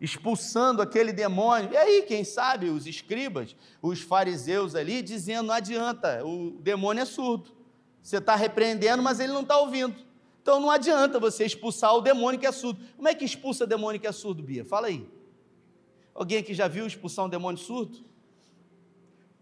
expulsando 0.00 0.82
aquele 0.82 1.12
demônio. 1.12 1.70
E 1.72 1.76
aí, 1.76 2.02
quem 2.02 2.24
sabe, 2.24 2.70
os 2.70 2.88
escribas, 2.88 3.54
os 3.80 4.00
fariseus 4.00 4.74
ali, 4.74 5.02
dizendo: 5.02 5.46
não 5.46 5.54
adianta, 5.54 6.26
o 6.26 6.58
demônio 6.60 7.02
é 7.02 7.06
surdo. 7.06 7.52
Você 8.02 8.16
está 8.16 8.34
repreendendo, 8.34 9.00
mas 9.00 9.20
ele 9.20 9.32
não 9.32 9.42
está 9.42 9.60
ouvindo. 9.60 9.94
Então 10.42 10.58
não 10.58 10.72
adianta 10.72 11.20
você 11.20 11.44
expulsar 11.44 11.94
o 11.94 12.00
demônio 12.00 12.40
que 12.40 12.46
é 12.46 12.52
surdo. 12.52 12.80
Como 12.96 13.06
é 13.06 13.14
que 13.14 13.24
expulsa 13.24 13.62
o 13.62 13.66
demônio 13.68 14.00
que 14.00 14.08
é 14.08 14.12
surdo, 14.12 14.42
Bia? 14.42 14.64
Fala 14.64 14.88
aí. 14.88 15.19
Alguém 16.20 16.36
aqui 16.36 16.52
já 16.52 16.68
viu 16.68 16.86
expulsar 16.86 17.24
um 17.24 17.30
demônio 17.30 17.58
surdo? 17.58 18.04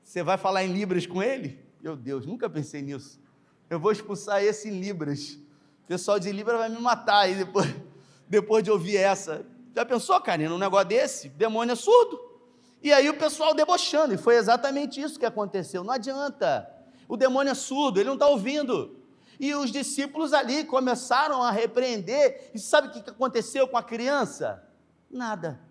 Você 0.00 0.22
vai 0.22 0.38
falar 0.38 0.62
em 0.62 0.72
Libras 0.72 1.08
com 1.08 1.20
ele? 1.20 1.58
Meu 1.80 1.96
Deus, 1.96 2.24
nunca 2.24 2.48
pensei 2.48 2.80
nisso. 2.80 3.20
Eu 3.68 3.80
vou 3.80 3.90
expulsar 3.90 4.44
esse 4.44 4.68
em 4.68 4.78
Libras. 4.78 5.32
O 5.82 5.88
pessoal 5.88 6.20
de 6.20 6.30
Libras 6.30 6.56
vai 6.56 6.68
me 6.68 6.80
matar 6.80 7.22
aí 7.22 7.34
depois, 7.34 7.66
depois 8.30 8.62
de 8.62 8.70
ouvir 8.70 8.96
essa. 8.96 9.44
Já 9.74 9.84
pensou, 9.84 10.20
Karina, 10.20 10.54
um 10.54 10.58
negócio 10.58 10.86
desse? 10.86 11.28
Demônio 11.30 11.72
é 11.72 11.74
surdo. 11.74 12.20
E 12.80 12.92
aí 12.92 13.10
o 13.10 13.18
pessoal 13.18 13.54
debochando, 13.54 14.14
e 14.14 14.16
foi 14.16 14.36
exatamente 14.36 15.00
isso 15.00 15.18
que 15.18 15.26
aconteceu. 15.26 15.82
Não 15.82 15.92
adianta. 15.92 16.72
O 17.08 17.16
demônio 17.16 17.50
é 17.50 17.54
surdo, 17.54 17.98
ele 17.98 18.06
não 18.06 18.14
está 18.14 18.28
ouvindo. 18.28 19.00
E 19.40 19.52
os 19.52 19.72
discípulos 19.72 20.32
ali 20.32 20.62
começaram 20.62 21.42
a 21.42 21.50
repreender. 21.50 22.52
E 22.54 22.58
sabe 22.60 22.86
o 22.86 22.90
que 22.92 23.10
aconteceu 23.10 23.66
com 23.66 23.76
a 23.76 23.82
criança? 23.82 24.62
Nada. 25.10 25.66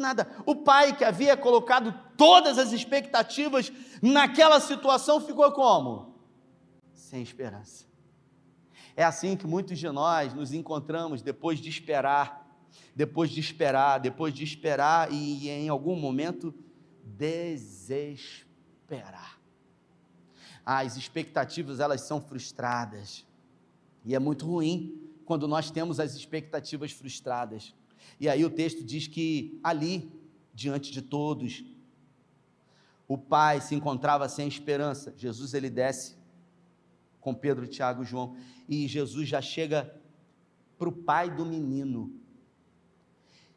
Nada. 0.00 0.26
O 0.46 0.56
pai 0.56 0.96
que 0.96 1.04
havia 1.04 1.36
colocado 1.36 1.94
todas 2.16 2.56
as 2.56 2.72
expectativas 2.72 3.70
naquela 4.00 4.58
situação 4.58 5.20
ficou 5.20 5.52
como? 5.52 6.14
Sem 6.94 7.20
esperança. 7.22 7.84
É 8.96 9.04
assim 9.04 9.36
que 9.36 9.46
muitos 9.46 9.78
de 9.78 9.90
nós 9.90 10.32
nos 10.32 10.54
encontramos 10.54 11.20
depois 11.20 11.58
de 11.58 11.68
esperar, 11.68 12.48
depois 12.96 13.30
de 13.30 13.40
esperar, 13.40 13.98
depois 13.98 14.32
de 14.32 14.42
esperar 14.42 15.12
e 15.12 15.50
em 15.50 15.68
algum 15.68 15.94
momento 15.94 16.54
desesperar. 17.04 18.48
As 20.64 20.96
expectativas 20.96 21.78
elas 21.78 22.00
são 22.00 22.22
frustradas. 22.22 23.26
E 24.02 24.14
é 24.14 24.18
muito 24.18 24.46
ruim 24.46 24.98
quando 25.26 25.46
nós 25.46 25.70
temos 25.70 26.00
as 26.00 26.14
expectativas 26.14 26.90
frustradas. 26.90 27.74
E 28.18 28.28
aí 28.28 28.44
o 28.44 28.50
texto 28.50 28.84
diz 28.84 29.06
que 29.06 29.58
ali, 29.62 30.10
diante 30.54 30.92
de 30.92 31.02
todos, 31.02 31.64
o 33.08 33.18
pai 33.18 33.60
se 33.60 33.74
encontrava 33.74 34.28
sem 34.28 34.46
esperança. 34.46 35.12
Jesus 35.16 35.54
ele 35.54 35.68
desce 35.68 36.16
com 37.20 37.34
Pedro, 37.34 37.66
Tiago 37.66 38.02
e 38.02 38.06
João, 38.06 38.36
e 38.68 38.86
Jesus 38.86 39.28
já 39.28 39.42
chega 39.42 39.94
para 40.78 40.88
o 40.88 40.92
pai 40.92 41.28
do 41.28 41.44
menino. 41.44 42.12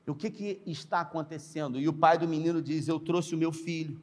E 0.06 0.12
o 0.12 0.15
que, 0.15 0.29
que 0.29 0.62
está 0.65 0.99
acontecendo? 0.99 1.79
E 1.79 1.88
o 1.88 1.93
pai 1.93 2.17
do 2.17 2.27
menino 2.27 2.62
diz: 2.62 2.88
Eu 2.88 2.99
trouxe 2.99 3.34
o 3.34 3.38
meu 3.38 3.51
filho, 3.51 4.01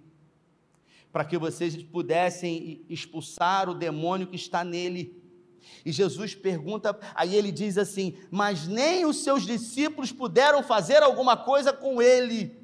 para 1.13 1.25
que 1.25 1.37
vocês 1.37 1.77
pudessem 1.83 2.85
expulsar 2.89 3.69
o 3.69 3.75
demônio 3.75 4.27
que 4.27 4.37
está 4.37 4.65
nele. 4.65 5.20
E 5.85 5.93
Jesus 5.93 6.35
pergunta, 6.35 6.99
aí 7.15 7.35
ele 7.35 7.53
diz 7.53 7.79
assim: 7.79 8.17
Mas 8.31 8.67
nem 8.67 9.05
os 9.05 9.23
seus 9.23 9.45
discípulos 9.45 10.13
puderam 10.13 10.63
fazer 10.63 11.03
alguma 11.03 11.37
coisa 11.37 11.73
com 11.73 12.01
ele. 12.01 12.59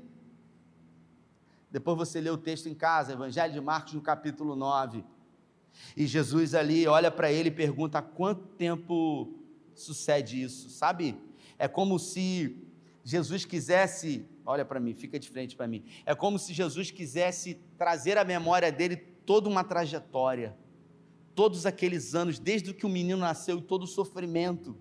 Depois 1.71 1.97
você 1.97 2.21
lê 2.21 2.31
o 2.31 2.39
texto 2.39 2.69
em 2.69 2.75
casa, 2.75 3.13
Evangelho 3.13 3.53
de 3.53 3.61
Marcos, 3.61 3.93
no 3.93 4.01
capítulo 4.01 4.57
9. 4.57 5.05
E 5.97 6.07
Jesus 6.07 6.55
ali 6.55 6.87
olha 6.87 7.11
para 7.11 7.31
ele 7.31 7.49
e 7.49 7.53
pergunta: 7.53 7.99
há 7.99 8.03
quanto 8.03 8.47
tempo 8.55 9.35
sucede 9.75 10.43
isso? 10.43 10.71
Sabe? 10.71 11.17
É 11.59 11.69
como 11.69 11.99
se 11.99 12.63
Jesus 13.05 13.45
quisesse, 13.45 14.27
olha 14.45 14.65
para 14.65 14.81
mim, 14.81 14.95
fica 14.95 15.19
de 15.19 15.29
frente 15.29 15.55
para 15.55 15.67
mim. 15.67 15.85
É 16.05 16.15
como 16.15 16.39
se 16.39 16.53
Jesus 16.53 16.91
quisesse 16.91 17.55
trazer 17.79 18.19
à 18.19 18.25
memória 18.25 18.71
dele 18.73 18.97
toda 18.97 19.49
uma 19.49 19.65
trajetória 19.65 20.57
todos 21.37 21.66
aqueles 21.66 22.14
anos, 22.14 22.38
desde 22.38 22.72
que 22.72 22.87
o 22.87 22.88
menino 22.88 23.20
nasceu 23.20 23.59
e 23.59 23.62
todo 23.62 23.83
o 23.83 23.87
sofrimento. 23.87 24.75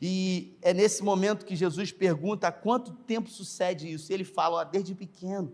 E 0.00 0.56
é 0.60 0.74
nesse 0.74 1.02
momento 1.02 1.46
que 1.46 1.56
Jesus 1.56 1.90
pergunta 1.90 2.46
há 2.46 2.52
quanto 2.52 2.92
tempo 2.92 3.30
sucede 3.30 3.90
isso. 3.90 4.12
E 4.12 4.14
ele 4.14 4.22
fala, 4.22 4.58
ó, 4.58 4.64
desde 4.64 4.94
pequeno. 4.94 5.52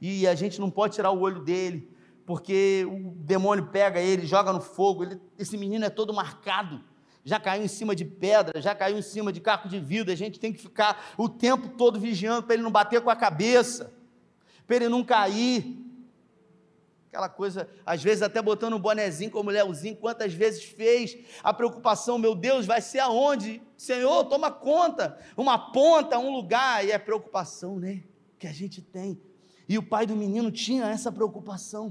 E 0.00 0.26
a 0.26 0.34
gente 0.34 0.58
não 0.58 0.70
pode 0.70 0.94
tirar 0.94 1.10
o 1.10 1.20
olho 1.20 1.42
dele, 1.42 1.90
porque 2.24 2.86
o 2.90 3.10
demônio 3.14 3.66
pega 3.66 4.00
ele, 4.00 4.26
joga 4.26 4.54
no 4.54 4.60
fogo. 4.60 5.04
Ele, 5.04 5.20
esse 5.38 5.56
menino 5.58 5.84
é 5.84 5.90
todo 5.90 6.14
marcado. 6.14 6.82
Já 7.22 7.38
caiu 7.38 7.62
em 7.62 7.68
cima 7.68 7.94
de 7.94 8.06
pedra, 8.06 8.62
já 8.62 8.74
caiu 8.74 8.98
em 8.98 9.02
cima 9.02 9.30
de 9.30 9.40
caco 9.40 9.68
de 9.68 9.78
vidro. 9.78 10.12
A 10.12 10.16
gente 10.16 10.40
tem 10.40 10.50
que 10.50 10.60
ficar 10.60 11.12
o 11.18 11.28
tempo 11.28 11.68
todo 11.76 12.00
vigiando 12.00 12.42
para 12.42 12.54
ele 12.54 12.62
não 12.62 12.70
bater 12.70 13.02
com 13.02 13.10
a 13.10 13.16
cabeça, 13.16 13.92
para 14.66 14.76
ele 14.76 14.88
não 14.88 15.04
cair 15.04 15.84
aquela 17.14 17.28
coisa, 17.28 17.68
às 17.86 18.02
vezes 18.02 18.22
até 18.22 18.42
botando 18.42 18.74
um 18.74 18.80
bonezinho 18.80 19.30
como 19.30 19.48
Leozinho, 19.48 19.96
quantas 19.96 20.34
vezes 20.34 20.64
fez, 20.64 21.16
a 21.44 21.54
preocupação, 21.54 22.18
meu 22.18 22.34
Deus, 22.34 22.66
vai 22.66 22.80
ser 22.80 22.98
aonde? 22.98 23.62
Senhor, 23.76 24.24
toma 24.24 24.50
conta, 24.50 25.16
uma 25.36 25.56
ponta, 25.70 26.18
um 26.18 26.34
lugar, 26.34 26.84
e 26.84 26.90
é 26.90 26.98
preocupação, 26.98 27.78
né, 27.78 28.02
que 28.36 28.48
a 28.48 28.52
gente 28.52 28.82
tem, 28.82 29.20
e 29.68 29.78
o 29.78 29.82
pai 29.82 30.06
do 30.06 30.16
menino 30.16 30.50
tinha 30.50 30.86
essa 30.86 31.12
preocupação, 31.12 31.88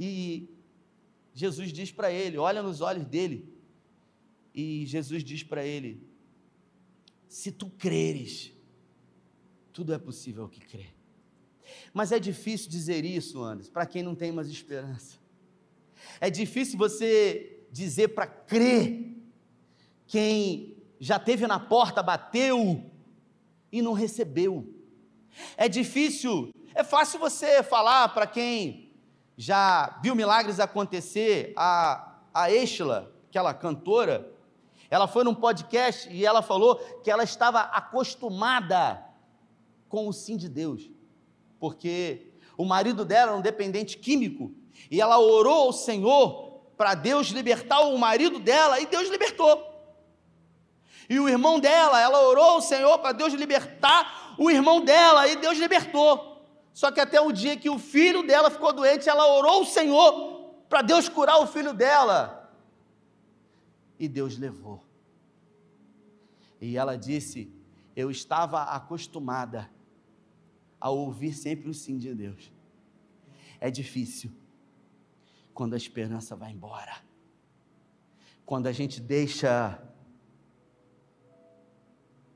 e 0.00 0.48
Jesus 1.34 1.70
diz 1.70 1.92
para 1.92 2.10
ele, 2.10 2.38
olha 2.38 2.62
nos 2.62 2.80
olhos 2.80 3.04
dele, 3.04 3.46
e 4.54 4.86
Jesus 4.86 5.22
diz 5.22 5.42
para 5.42 5.64
ele, 5.66 6.02
se 7.28 7.52
tu 7.52 7.68
creres, 7.68 8.52
tudo 9.70 9.92
é 9.92 9.98
possível 9.98 10.48
que 10.48 10.60
crê. 10.60 10.88
Mas 11.92 12.12
é 12.12 12.18
difícil 12.18 12.70
dizer 12.70 13.04
isso, 13.04 13.42
Anderson, 13.42 13.72
para 13.72 13.86
quem 13.86 14.02
não 14.02 14.14
tem 14.14 14.32
mais 14.32 14.48
esperança. 14.48 15.18
É 16.20 16.30
difícil 16.30 16.78
você 16.78 17.64
dizer 17.70 18.08
para 18.08 18.26
crer 18.26 19.16
quem 20.06 20.76
já 21.00 21.18
teve 21.18 21.46
na 21.46 21.58
porta, 21.58 22.02
bateu 22.02 22.90
e 23.70 23.80
não 23.80 23.92
recebeu. 23.92 24.72
É 25.56 25.68
difícil, 25.68 26.52
é 26.74 26.84
fácil 26.84 27.18
você 27.18 27.62
falar 27.62 28.08
para 28.10 28.26
quem 28.26 28.92
já 29.36 29.98
viu 30.02 30.14
milagres 30.14 30.60
acontecer, 30.60 31.52
a, 31.56 32.20
a 32.34 32.52
Estela, 32.52 33.12
aquela 33.28 33.54
cantora, 33.54 34.30
ela 34.90 35.08
foi 35.08 35.24
num 35.24 35.34
podcast 35.34 36.08
e 36.12 36.26
ela 36.26 36.42
falou 36.42 36.76
que 37.02 37.10
ela 37.10 37.24
estava 37.24 37.60
acostumada 37.60 39.02
com 39.88 40.06
o 40.06 40.12
sim 40.12 40.36
de 40.36 40.50
Deus 40.50 40.91
porque 41.62 42.32
o 42.58 42.64
marido 42.64 43.04
dela 43.04 43.30
era 43.30 43.38
um 43.38 43.40
dependente 43.40 43.96
químico, 43.96 44.52
e 44.90 45.00
ela 45.00 45.20
orou 45.20 45.66
ao 45.66 45.72
Senhor 45.72 46.60
para 46.76 46.92
Deus 46.92 47.28
libertar 47.28 47.82
o 47.82 47.96
marido 47.96 48.40
dela, 48.40 48.80
e 48.80 48.86
Deus 48.86 49.08
libertou. 49.08 49.64
E 51.08 51.20
o 51.20 51.28
irmão 51.28 51.60
dela, 51.60 52.00
ela 52.00 52.20
orou 52.26 52.42
ao 52.42 52.60
Senhor 52.60 52.98
para 52.98 53.12
Deus 53.12 53.32
libertar 53.34 54.34
o 54.36 54.50
irmão 54.50 54.84
dela, 54.84 55.28
e 55.28 55.36
Deus 55.36 55.56
libertou. 55.56 56.44
Só 56.74 56.90
que 56.90 56.98
até 56.98 57.20
o 57.20 57.30
dia 57.30 57.56
que 57.56 57.70
o 57.70 57.78
filho 57.78 58.26
dela 58.26 58.50
ficou 58.50 58.72
doente, 58.72 59.08
ela 59.08 59.24
orou 59.36 59.58
ao 59.60 59.64
Senhor 59.64 60.56
para 60.68 60.82
Deus 60.82 61.08
curar 61.08 61.38
o 61.38 61.46
filho 61.46 61.72
dela. 61.72 62.52
E 64.00 64.08
Deus 64.08 64.36
levou. 64.36 64.82
E 66.60 66.76
ela 66.76 66.98
disse: 66.98 67.54
Eu 67.94 68.10
estava 68.10 68.64
acostumada 68.64 69.70
a 70.82 70.90
ouvir 70.90 71.32
sempre 71.32 71.70
o 71.70 71.74
sim 71.74 71.96
de 71.96 72.12
Deus. 72.12 72.52
É 73.60 73.70
difícil 73.70 74.32
quando 75.54 75.74
a 75.74 75.76
esperança 75.76 76.34
vai 76.34 76.50
embora. 76.50 76.96
Quando 78.44 78.66
a 78.66 78.72
gente 78.72 79.00
deixa 79.00 79.80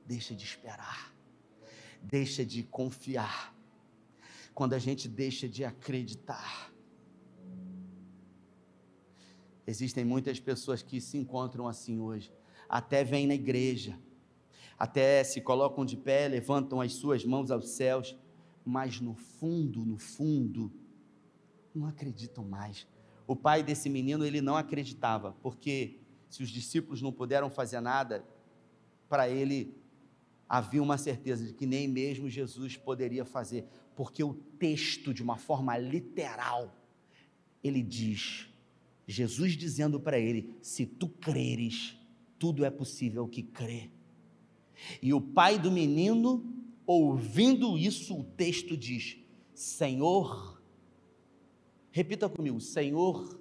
deixa 0.06 0.32
de 0.32 0.44
esperar, 0.44 1.12
deixa 2.00 2.46
de 2.46 2.62
confiar. 2.62 3.52
Quando 4.54 4.74
a 4.74 4.78
gente 4.78 5.08
deixa 5.08 5.48
de 5.48 5.64
acreditar. 5.64 6.72
Existem 9.66 10.04
muitas 10.04 10.38
pessoas 10.38 10.82
que 10.82 11.00
se 11.00 11.18
encontram 11.18 11.66
assim 11.66 11.98
hoje, 11.98 12.32
até 12.68 13.02
vêm 13.02 13.26
na 13.26 13.34
igreja, 13.34 13.98
até 14.78 15.24
se 15.24 15.40
colocam 15.40 15.84
de 15.84 15.96
pé, 15.96 16.28
levantam 16.28 16.80
as 16.80 16.92
suas 16.92 17.24
mãos 17.24 17.50
aos 17.50 17.70
céus, 17.70 18.16
mas 18.66 19.00
no 19.00 19.14
fundo, 19.14 19.84
no 19.84 19.96
fundo, 19.96 20.72
não 21.72 21.86
acreditam 21.86 22.44
mais. 22.44 22.86
O 23.26 23.36
pai 23.36 23.62
desse 23.62 23.88
menino, 23.88 24.24
ele 24.24 24.40
não 24.40 24.56
acreditava, 24.56 25.32
porque 25.40 26.00
se 26.28 26.42
os 26.42 26.50
discípulos 26.50 27.00
não 27.00 27.12
puderam 27.12 27.48
fazer 27.48 27.80
nada, 27.80 28.26
para 29.08 29.28
ele 29.28 29.76
havia 30.48 30.82
uma 30.82 30.98
certeza 30.98 31.46
de 31.46 31.52
que 31.54 31.64
nem 31.64 31.86
mesmo 31.86 32.28
Jesus 32.28 32.76
poderia 32.76 33.24
fazer, 33.24 33.64
porque 33.94 34.22
o 34.24 34.34
texto, 34.34 35.14
de 35.14 35.22
uma 35.22 35.36
forma 35.36 35.78
literal, 35.78 36.74
ele 37.62 37.82
diz, 37.82 38.48
Jesus 39.06 39.52
dizendo 39.52 40.00
para 40.00 40.18
ele: 40.18 40.54
se 40.60 40.84
tu 40.84 41.08
creres, 41.08 41.96
tudo 42.38 42.64
é 42.64 42.70
possível 42.70 43.28
que 43.28 43.42
crê. 43.42 43.90
E 45.00 45.14
o 45.14 45.20
pai 45.20 45.58
do 45.58 45.70
menino, 45.70 46.55
ouvindo 46.86 47.76
isso, 47.76 48.18
o 48.18 48.24
texto 48.24 48.76
diz: 48.76 49.18
Senhor, 49.54 50.60
repita 51.90 52.28
comigo, 52.28 52.60
Senhor, 52.60 53.38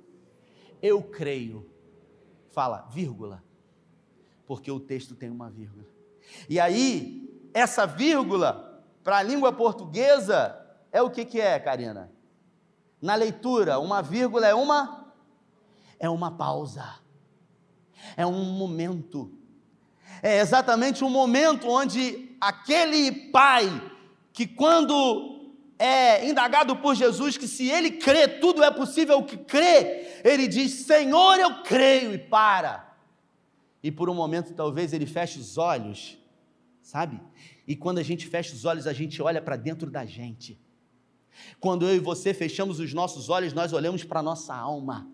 eu 0.82 1.02
creio. 1.02 1.70
Fala, 2.50 2.88
vírgula, 2.92 3.44
porque 4.46 4.72
o 4.72 4.80
texto 4.80 5.14
tem 5.16 5.30
uma 5.30 5.50
vírgula. 5.50 5.86
E 6.50 6.60
aí, 6.60 7.50
essa 7.54 7.86
vírgula, 7.86 8.84
para 9.04 9.18
a 9.18 9.24
língua 9.24 9.52
portuguesa, 9.52 10.58
é 10.92 11.02
o 11.02 11.12
que, 11.12 11.26
que 11.26 11.40
é, 11.40 11.60
Karina? 11.60 12.12
Na 13.02 13.14
leitura, 13.14 13.78
uma 13.78 14.02
vírgula 14.02 14.48
é 14.48 14.56
uma 14.56 15.06
é 16.00 16.10
uma 16.10 16.32
pausa. 16.32 17.00
É 18.16 18.26
um 18.26 18.44
momento. 18.44 19.32
É 20.22 20.40
exatamente 20.40 21.04
um 21.04 21.10
momento 21.10 21.68
onde 21.68 22.25
aquele 22.48 23.12
pai 23.32 23.92
que 24.34 24.46
quando 24.46 25.54
é 25.78 26.28
indagado 26.28 26.76
por 26.78 26.96
Jesus 26.96 27.38
que 27.38 27.48
se 27.48 27.70
ele 27.70 27.92
crê, 27.92 28.28
tudo 28.28 28.64
é 28.64 28.72
possível 28.72 29.24
que 29.24 29.38
crê, 29.38 30.22
ele 30.24 30.48
diz: 30.48 30.72
"Senhor, 30.72 31.40
eu 31.40 31.64
creio" 31.64 32.14
e 32.14 32.18
para. 32.18 32.96
E 33.84 33.92
por 33.92 34.10
um 34.10 34.16
momento 34.16 34.54
talvez 34.54 34.94
ele 34.94 35.06
feche 35.06 35.40
os 35.40 35.58
olhos 35.58 36.18
sabe? 36.86 37.20
E 37.68 37.76
quando 37.76 37.98
a 37.98 38.04
gente 38.04 38.28
fecha 38.28 38.54
os 38.54 38.64
olhos, 38.64 38.86
a 38.86 38.94
gente 38.94 39.20
olha 39.22 39.42
para 39.42 39.56
dentro 39.56 39.90
da 39.90 40.06
gente. 40.06 40.58
Quando 41.60 41.88
eu 41.88 41.96
e 41.96 42.00
você 42.00 42.32
fechamos 42.32 42.80
os 42.80 42.94
nossos 42.94 43.28
olhos, 43.28 43.54
nós 43.54 43.74
olhamos 43.74 44.04
para 44.04 44.20
a 44.20 44.24
nossa 44.24 44.56
alma. 44.56 45.10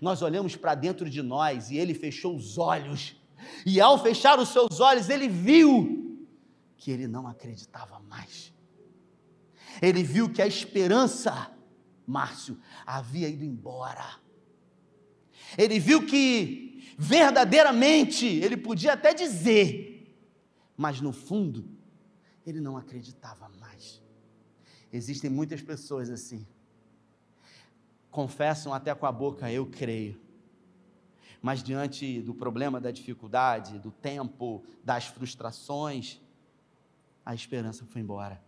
Nós 0.00 0.22
olhamos 0.22 0.56
para 0.56 0.74
dentro 0.74 1.08
de 1.10 1.20
nós 1.22 1.70
e 1.70 1.76
ele 1.76 1.92
fechou 1.92 2.34
os 2.34 2.56
olhos. 2.56 3.14
E 3.66 3.82
ao 3.82 4.02
fechar 4.02 4.38
os 4.38 4.48
seus 4.48 4.80
olhos, 4.80 5.10
ele 5.10 5.28
viu 5.28 6.03
que 6.76 6.90
ele 6.90 7.06
não 7.06 7.26
acreditava 7.26 7.98
mais. 8.00 8.52
Ele 9.80 10.02
viu 10.02 10.32
que 10.32 10.42
a 10.42 10.46
esperança, 10.46 11.50
Márcio, 12.06 12.58
havia 12.86 13.28
ido 13.28 13.44
embora. 13.44 14.20
Ele 15.56 15.78
viu 15.78 16.06
que 16.06 16.94
verdadeiramente 16.98 18.26
ele 18.26 18.56
podia 18.56 18.92
até 18.92 19.12
dizer 19.12 19.94
mas 20.76 21.00
no 21.00 21.12
fundo, 21.12 21.68
ele 22.44 22.60
não 22.60 22.76
acreditava 22.76 23.48
mais. 23.60 24.02
Existem 24.92 25.30
muitas 25.30 25.62
pessoas 25.62 26.10
assim, 26.10 26.46
confessam 28.10 28.72
até 28.72 28.94
com 28.94 29.06
a 29.06 29.12
boca, 29.12 29.50
eu 29.50 29.66
creio, 29.66 30.20
mas 31.42 31.62
diante 31.62 32.22
do 32.22 32.34
problema, 32.34 32.80
da 32.80 32.90
dificuldade, 32.90 33.78
do 33.78 33.90
tempo, 33.90 34.64
das 34.82 35.06
frustrações, 35.06 36.20
a 37.24 37.34
esperança 37.34 37.84
foi 37.86 38.00
embora. 38.00 38.42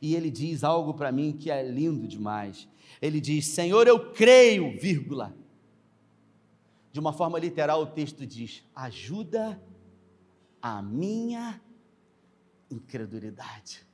E 0.00 0.14
ele 0.14 0.30
diz 0.30 0.64
algo 0.64 0.94
para 0.94 1.12
mim 1.12 1.32
que 1.32 1.50
é 1.50 1.62
lindo 1.62 2.06
demais. 2.06 2.68
Ele 3.00 3.20
diz: 3.20 3.46
Senhor, 3.46 3.86
eu 3.86 4.12
creio, 4.12 4.78
vírgula. 4.78 5.36
De 6.92 7.00
uma 7.00 7.12
forma 7.12 7.38
literal, 7.38 7.82
o 7.82 7.86
texto 7.86 8.26
diz: 8.26 8.64
ajuda 8.74 9.60
a 10.60 10.82
minha 10.82 11.60
incredulidade. 12.70 13.86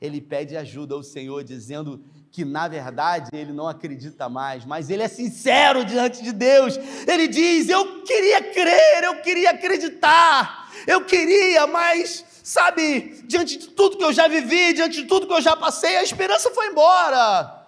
Ele 0.00 0.20
pede 0.20 0.56
ajuda 0.56 0.94
ao 0.94 1.02
Senhor, 1.02 1.44
dizendo 1.44 2.04
que 2.30 2.44
na 2.44 2.66
verdade 2.66 3.30
ele 3.32 3.52
não 3.52 3.68
acredita 3.68 4.28
mais, 4.28 4.64
mas 4.64 4.90
ele 4.90 5.02
é 5.02 5.08
sincero 5.08 5.84
diante 5.84 6.22
de 6.22 6.32
Deus. 6.32 6.76
Ele 7.06 7.28
diz: 7.28 7.68
Eu 7.68 8.02
queria 8.02 8.52
crer, 8.52 9.04
eu 9.04 9.20
queria 9.20 9.50
acreditar, 9.50 10.72
eu 10.86 11.04
queria, 11.04 11.66
mas 11.66 12.31
sabe, 12.42 13.22
diante 13.24 13.56
de 13.56 13.68
tudo 13.68 13.96
que 13.96 14.04
eu 14.04 14.12
já 14.12 14.28
vivi, 14.28 14.72
diante 14.74 15.02
de 15.02 15.08
tudo 15.08 15.26
que 15.26 15.32
eu 15.32 15.40
já 15.40 15.56
passei, 15.56 15.96
a 15.96 16.02
esperança 16.02 16.50
foi 16.50 16.68
embora. 16.68 17.62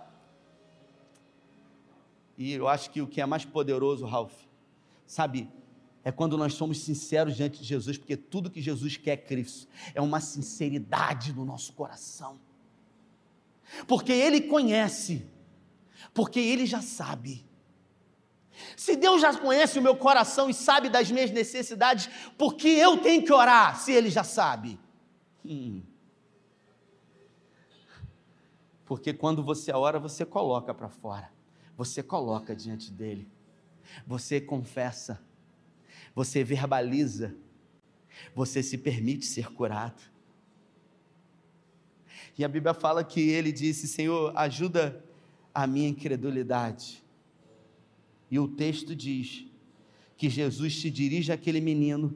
E 2.37 2.53
eu 2.53 2.67
acho 2.67 2.91
que 2.91 3.01
o 3.01 3.07
que 3.07 3.21
é 3.21 3.27
mais 3.27 3.45
poderoso, 3.45 4.05
Ralph, 4.05 4.35
sabe, 5.07 5.49
é 6.03 6.11
quando 6.11 6.37
nós 6.37 6.55
somos 6.55 6.81
sinceros 6.81 7.37
diante 7.37 7.61
de 7.61 7.65
Jesus, 7.65 7.97
porque 7.97 8.17
tudo 8.17 8.51
que 8.51 8.61
Jesus 8.61 8.97
quer, 8.97 9.19
Cristo, 9.19 9.69
é 9.95 10.01
uma 10.01 10.21
sinceridade 10.21 11.33
no 11.33 11.45
nosso 11.45 11.73
coração. 11.73 12.39
Porque 13.87 14.13
Ele 14.13 14.43
conhece, 14.43 15.25
porque 16.13 16.41
Ele 16.41 16.67
já 16.67 16.83
sabe. 16.83 17.45
Se 18.77 18.97
Deus 18.97 19.21
já 19.21 19.37
conhece 19.37 19.79
o 19.79 19.83
meu 19.83 19.97
coração 19.97 20.49
e 20.49 20.55
sabe 20.55 20.89
das 20.89 21.11
minhas 21.11 21.31
necessidades, 21.31 22.09
por 22.39 22.55
que 22.55 22.69
eu 22.69 22.99
tenho 22.99 23.25
que 23.25 23.33
orar 23.33 23.79
se 23.79 23.93
Ele 23.93 24.11
já 24.11 24.25
sabe? 24.25 24.79
Hum. 25.45 25.83
Porque 28.85 29.13
quando 29.13 29.43
você 29.43 29.73
ora, 29.73 29.99
você 29.99 30.25
coloca 30.25 30.73
para 30.75 30.89
fora, 30.89 31.31
você 31.77 32.03
coloca 32.03 32.55
diante 32.55 32.93
dele, 32.93 33.29
você 34.07 34.41
confessa 34.41 35.21
você 36.15 36.45
verbaliza, 36.45 37.35
você 38.35 38.63
se 38.63 38.79
permite 38.79 39.27
ser 39.27 39.53
curado. 39.53 40.01
E 42.39 42.45
a 42.45 42.49
Bíblia 42.49 42.73
fala 42.73 43.03
que 43.03 43.21
ele 43.21 43.51
disse: 43.51 43.89
Senhor, 43.89 44.33
ajuda 44.37 45.05
a 45.53 45.67
minha 45.67 45.89
incredulidade. 45.89 47.04
E 48.35 48.39
o 48.41 48.49
texto 48.49 48.97
diz 48.97 49.45
que 50.17 50.29
Jesus 50.29 50.81
se 50.81 50.91
dirige 50.91 51.31
àquele 51.31 51.61
menino 51.61 52.13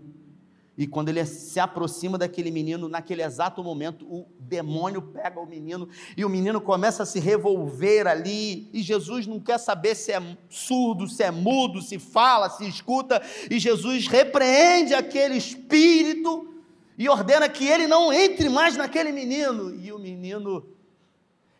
e 0.77 0.85
quando 0.85 1.11
ele 1.11 1.25
se 1.25 1.61
aproxima 1.61 2.19
daquele 2.19 2.51
menino, 2.51 2.89
naquele 2.89 3.23
exato 3.23 3.63
momento, 3.63 4.05
o 4.05 4.27
demônio 4.41 5.01
pega 5.01 5.39
o 5.39 5.47
menino 5.47 5.89
e 6.17 6.25
o 6.25 6.29
menino 6.29 6.61
começa 6.61 7.05
a 7.05 7.07
se 7.07 7.21
revolver 7.21 8.09
ali. 8.09 8.69
E 8.73 8.83
Jesus 8.83 9.29
não 9.29 9.39
quer 9.39 9.59
saber 9.59 9.95
se 9.95 10.11
é 10.11 10.37
surdo, 10.49 11.07
se 11.07 11.23
é 11.23 11.31
mudo, 11.31 11.81
se 11.81 12.01
fala, 12.01 12.51
se 12.51 12.67
escuta. 12.67 13.23
E 13.49 13.61
Jesus 13.61 14.09
repreende 14.09 14.95
aquele 14.95 15.37
espírito 15.37 16.53
e 16.99 17.09
ordena 17.09 17.49
que 17.49 17.65
ele 17.65 17.87
não 17.87 18.13
entre 18.13 18.49
mais 18.49 18.77
naquele 18.77 19.13
menino. 19.13 19.73
E 19.73 19.93
o 19.93 20.01
menino 20.01 20.67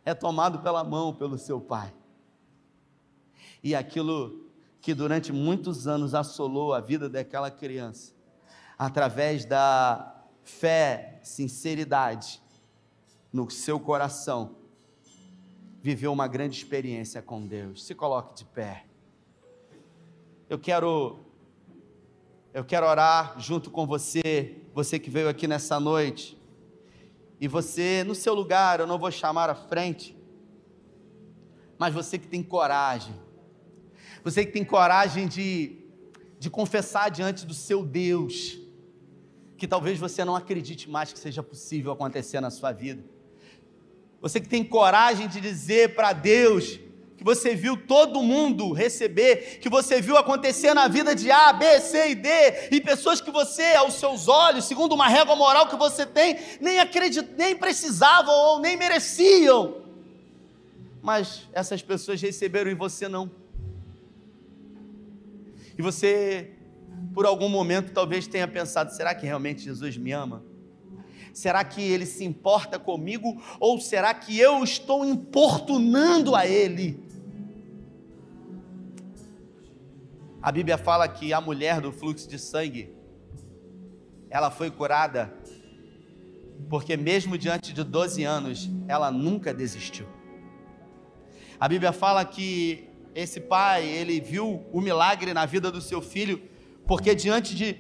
é 0.05 0.15
tomado 0.15 0.59
pela 0.59 0.83
mão 0.83 1.15
pelo 1.15 1.39
seu 1.39 1.61
pai. 1.61 1.95
E 3.63 3.73
aquilo 3.73 4.48
que 4.81 4.95
durante 4.95 5.33
muitos 5.33 5.87
anos 5.87 6.15
assolou 6.15 6.73
a 6.73 6.81
vida 6.81 7.09
daquela 7.09 7.51
criança 7.51 8.19
através 8.79 9.45
da 9.45 10.15
fé, 10.45 11.19
sinceridade 11.23 12.41
no 13.33 13.51
seu 13.51 13.81
coração, 13.81 14.57
viveu 15.83 16.13
uma 16.13 16.29
grande 16.29 16.57
experiência 16.57 17.21
com 17.21 17.45
Deus. 17.45 17.85
Se 17.85 17.95
coloque 17.95 18.37
de 18.37 18.45
pé. 18.45 18.87
Eu 20.49 20.59
quero 20.59 21.25
eu 22.55 22.65
quero 22.65 22.87
orar 22.87 23.39
junto 23.39 23.71
com 23.71 23.87
você, 23.87 24.63
você 24.73 24.99
que 24.99 25.11
veio 25.11 25.29
aqui 25.29 25.47
nessa 25.47 25.79
noite. 25.79 26.39
E 27.41 27.47
você 27.47 28.03
no 28.05 28.15
seu 28.15 28.35
lugar, 28.35 28.81
eu 28.81 28.87
não 28.87 28.99
vou 28.99 29.11
chamar 29.11 29.51
à 29.51 29.55
frente, 29.55 30.17
mas 31.79 31.93
você 31.93 32.19
que 32.19 32.27
tem 32.27 32.43
coragem. 32.43 33.15
Você 34.25 34.45
que 34.45 34.53
tem 34.53 34.65
coragem 34.65 35.27
de 35.27 35.79
de 36.39 36.49
confessar 36.49 37.11
diante 37.11 37.45
do 37.45 37.55
seu 37.55 37.85
Deus 37.85 38.59
que 39.57 39.67
talvez 39.67 39.99
você 39.99 40.25
não 40.25 40.37
acredite 40.37 40.89
mais 40.89 41.13
que 41.13 41.19
seja 41.19 41.43
possível 41.43 41.91
acontecer 41.91 42.41
na 42.41 42.49
sua 42.49 42.71
vida. 42.71 43.03
Você 44.21 44.41
que 44.41 44.49
tem 44.49 44.63
coragem 44.63 45.27
de 45.27 45.41
dizer 45.41 45.97
para 45.97 46.13
Deus 46.13 46.79
que 47.17 47.25
você 47.25 47.57
viu 47.57 47.77
todo 47.77 48.23
mundo 48.23 48.73
receber, 48.73 49.59
que 49.61 49.69
você 49.69 50.01
viu 50.01 50.17
acontecer 50.17 50.73
na 50.75 50.87
vida 50.87 51.13
de 51.13 51.29
A, 51.29 51.53
B, 51.53 51.81
C 51.81 52.11
e 52.11 52.15
D, 52.15 52.29
e 52.71 52.81
pessoas 52.81 53.21
que 53.21 53.33
você, 53.33 53.75
aos 53.75 53.95
seus 53.95 54.29
olhos, 54.29 54.67
segundo 54.67 54.95
uma 54.95 55.09
régua 55.09 55.35
moral 55.35 55.67
que 55.67 55.75
você 55.75 56.07
tem, 56.07 56.39
nem 56.61 56.79
acredit, 56.79 57.29
nem 57.37 57.57
precisavam 57.57 58.33
ou 58.33 58.61
nem 58.61 58.77
mereciam. 58.77 59.83
Mas 61.03 61.49
essas 61.53 61.83
pessoas 61.83 62.23
receberam 62.23 62.71
e 62.71 62.75
você 62.75 63.09
não. 63.09 63.29
E 65.79 65.83
você 65.83 66.59
por 67.15 67.25
algum 67.25 67.49
momento 67.49 67.93
talvez 67.93 68.27
tenha 68.27 68.49
pensado: 68.49 68.93
será 68.93 69.15
que 69.15 69.25
realmente 69.25 69.63
Jesus 69.63 69.97
me 69.97 70.13
ama? 70.13 70.45
Será 71.33 71.63
que 71.63 71.81
ele 71.81 72.05
se 72.05 72.25
importa 72.25 72.79
comigo? 72.79 73.41
Ou 73.61 73.81
será 73.81 74.13
que 74.13 74.39
eu 74.39 74.65
estou 74.65 75.05
importunando 75.05 76.35
a 76.35 76.47
ele? 76.47 77.01
A 80.43 80.51
Bíblia 80.51 80.79
fala 80.79 81.07
que 81.07 81.33
a 81.33 81.41
mulher 81.41 81.81
do 81.81 81.93
fluxo 81.93 82.29
de 82.29 82.39
sangue, 82.39 82.93
ela 84.31 84.51
foi 84.51 84.71
curada, 84.71 85.33
porque 86.69 86.97
mesmo 86.97 87.37
diante 87.37 87.73
de 87.73 87.85
12 87.85 88.25
anos, 88.25 88.71
ela 88.89 89.11
nunca 89.11 89.53
desistiu. 89.55 90.07
A 91.61 91.69
Bíblia 91.69 91.93
fala 91.93 92.25
que 92.25 92.88
esse 93.19 93.41
pai, 93.41 93.85
ele 93.85 94.21
viu 94.21 94.65
o 94.73 94.81
milagre 94.81 95.35
na 95.35 95.45
vida 95.45 95.73
do 95.73 95.81
seu 95.81 96.01
filho, 96.01 96.41
porque 96.87 97.17
diante 97.17 97.53
de 97.53 97.77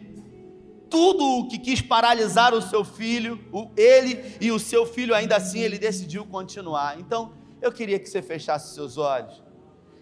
tudo 0.90 1.24
o 1.38 1.46
que 1.46 1.58
quis 1.58 1.80
paralisar 1.80 2.52
o 2.52 2.60
seu 2.60 2.84
filho, 2.84 3.38
o, 3.52 3.70
ele 3.76 4.36
e 4.40 4.50
o 4.50 4.58
seu 4.58 4.84
filho, 4.84 5.14
ainda 5.14 5.36
assim 5.36 5.60
ele 5.60 5.78
decidiu 5.78 6.26
continuar. 6.26 6.98
Então, 6.98 7.32
eu 7.62 7.70
queria 7.70 8.00
que 8.00 8.08
você 8.08 8.20
fechasse 8.20 8.74
seus 8.74 8.98
olhos 8.98 9.40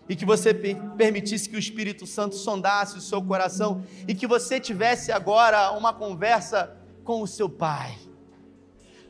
e 0.09 0.17
que 0.17 0.25
você 0.25 0.55
permitisse 0.55 1.51
que 1.51 1.57
o 1.57 1.59
Espírito 1.59 2.07
Santo 2.07 2.35
sondasse 2.35 2.97
o 2.97 3.01
seu 3.03 3.21
coração 3.21 3.85
e 4.09 4.15
que 4.15 4.27
você 4.27 4.59
tivesse 4.59 5.13
agora 5.13 5.73
uma 5.73 5.93
conversa 5.93 6.75
com 7.05 7.21
o 7.21 7.27
seu 7.27 7.49
Pai, 7.49 7.95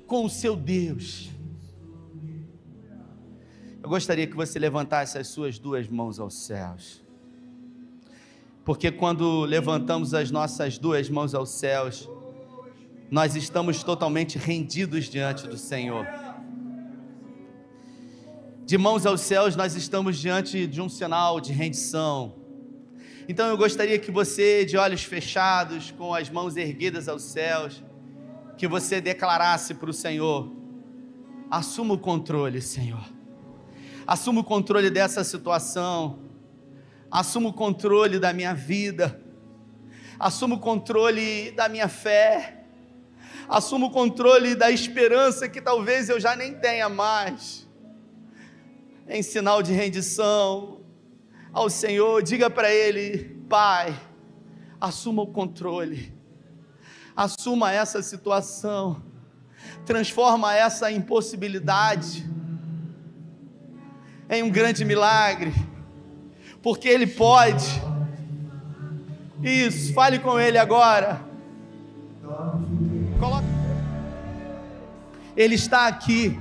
com 0.09 0.25
o 0.25 0.31
seu 0.31 0.57
Deus. 0.57 1.31
Eu 3.87 3.91
gostaria 3.91 4.27
que 4.27 4.35
você 4.35 4.59
levantasse 4.59 5.17
as 5.17 5.29
suas 5.29 5.61
duas 5.61 5.89
mãos 5.89 6.19
aos 6.19 6.35
céus. 6.35 7.05
Porque 8.65 8.91
quando 8.91 9.45
levantamos 9.45 10.13
as 10.13 10.29
nossas 10.29 10.77
duas 10.77 11.09
mãos 11.09 11.37
aos 11.37 11.51
céus, 11.51 12.11
nós 13.09 13.37
estamos 13.37 13.85
totalmente 13.85 14.39
rendidos 14.39 15.05
diante 15.05 15.47
do 15.47 15.57
Senhor 15.57 16.05
de 18.65 18.77
mãos 18.77 19.07
aos 19.07 19.21
céus, 19.21 19.55
nós 19.55 19.77
estamos 19.77 20.19
diante 20.19 20.67
de 20.67 20.83
um 20.83 20.89
sinal 20.89 21.41
de 21.41 21.53
rendição. 21.53 22.35
Então 23.29 23.47
eu 23.47 23.57
gostaria 23.57 23.97
que 24.01 24.11
você, 24.11 24.65
de 24.65 24.77
olhos 24.77 25.05
fechados, 25.05 25.93
com 25.93 26.13
as 26.13 26.29
mãos 26.29 26.57
erguidas 26.57 27.09
aos 27.09 27.23
céus, 27.23 27.85
que 28.59 28.67
você 28.67 29.01
declarasse 29.01 29.75
para 29.75 29.89
o 29.89 29.93
Senhor: 29.93 30.53
assuma 31.49 31.95
o 31.95 31.99
controle, 31.99 32.61
Senhor. 32.61 33.16
Assuma 34.07 34.41
o 34.41 34.45
controle 34.45 34.89
dessa 34.89 35.25
situação. 35.25 36.21
Assuma 37.11 37.49
o 37.49 37.53
controle 37.53 38.21
da 38.21 38.33
minha 38.33 38.55
vida. 38.55 39.21
Assuma 40.17 40.55
o 40.55 40.61
controle 40.61 41.51
da 41.51 41.69
minha 41.69 41.89
fé. 41.89 42.65
Assuma 43.49 43.87
o 43.87 43.91
controle 43.91 44.55
da 44.55 44.71
esperança 44.71 45.49
que 45.49 45.61
talvez 45.61 46.09
eu 46.09 46.21
já 46.21 46.37
nem 46.37 46.55
tenha 46.55 46.89
mais 46.89 47.67
em 49.09 49.23
sinal 49.23 49.63
de 49.63 49.73
rendição 49.73 50.81
ao 51.53 51.71
Senhor, 51.71 52.23
diga 52.23 52.51
para 52.51 52.73
Ele: 52.73 53.41
Pai, 53.49 53.99
assuma 54.81 55.23
o 55.23 55.29
controle, 55.29 56.13
assuma 57.15 57.73
essa 57.73 58.03
situação, 58.03 59.03
transforma 59.85 60.55
essa 60.55 60.91
impossibilidade 60.91 62.36
em 64.29 64.43
um 64.43 64.51
grande 64.51 64.85
milagre, 64.85 65.53
porque 66.63 66.89
Ele 66.89 67.07
pode. 67.07 67.67
Isso, 69.43 69.93
fale 69.93 70.19
com 70.19 70.39
Ele 70.39 70.59
agora. 70.59 71.21
Ele 75.37 75.55
está 75.55 75.87
aqui 75.87 76.39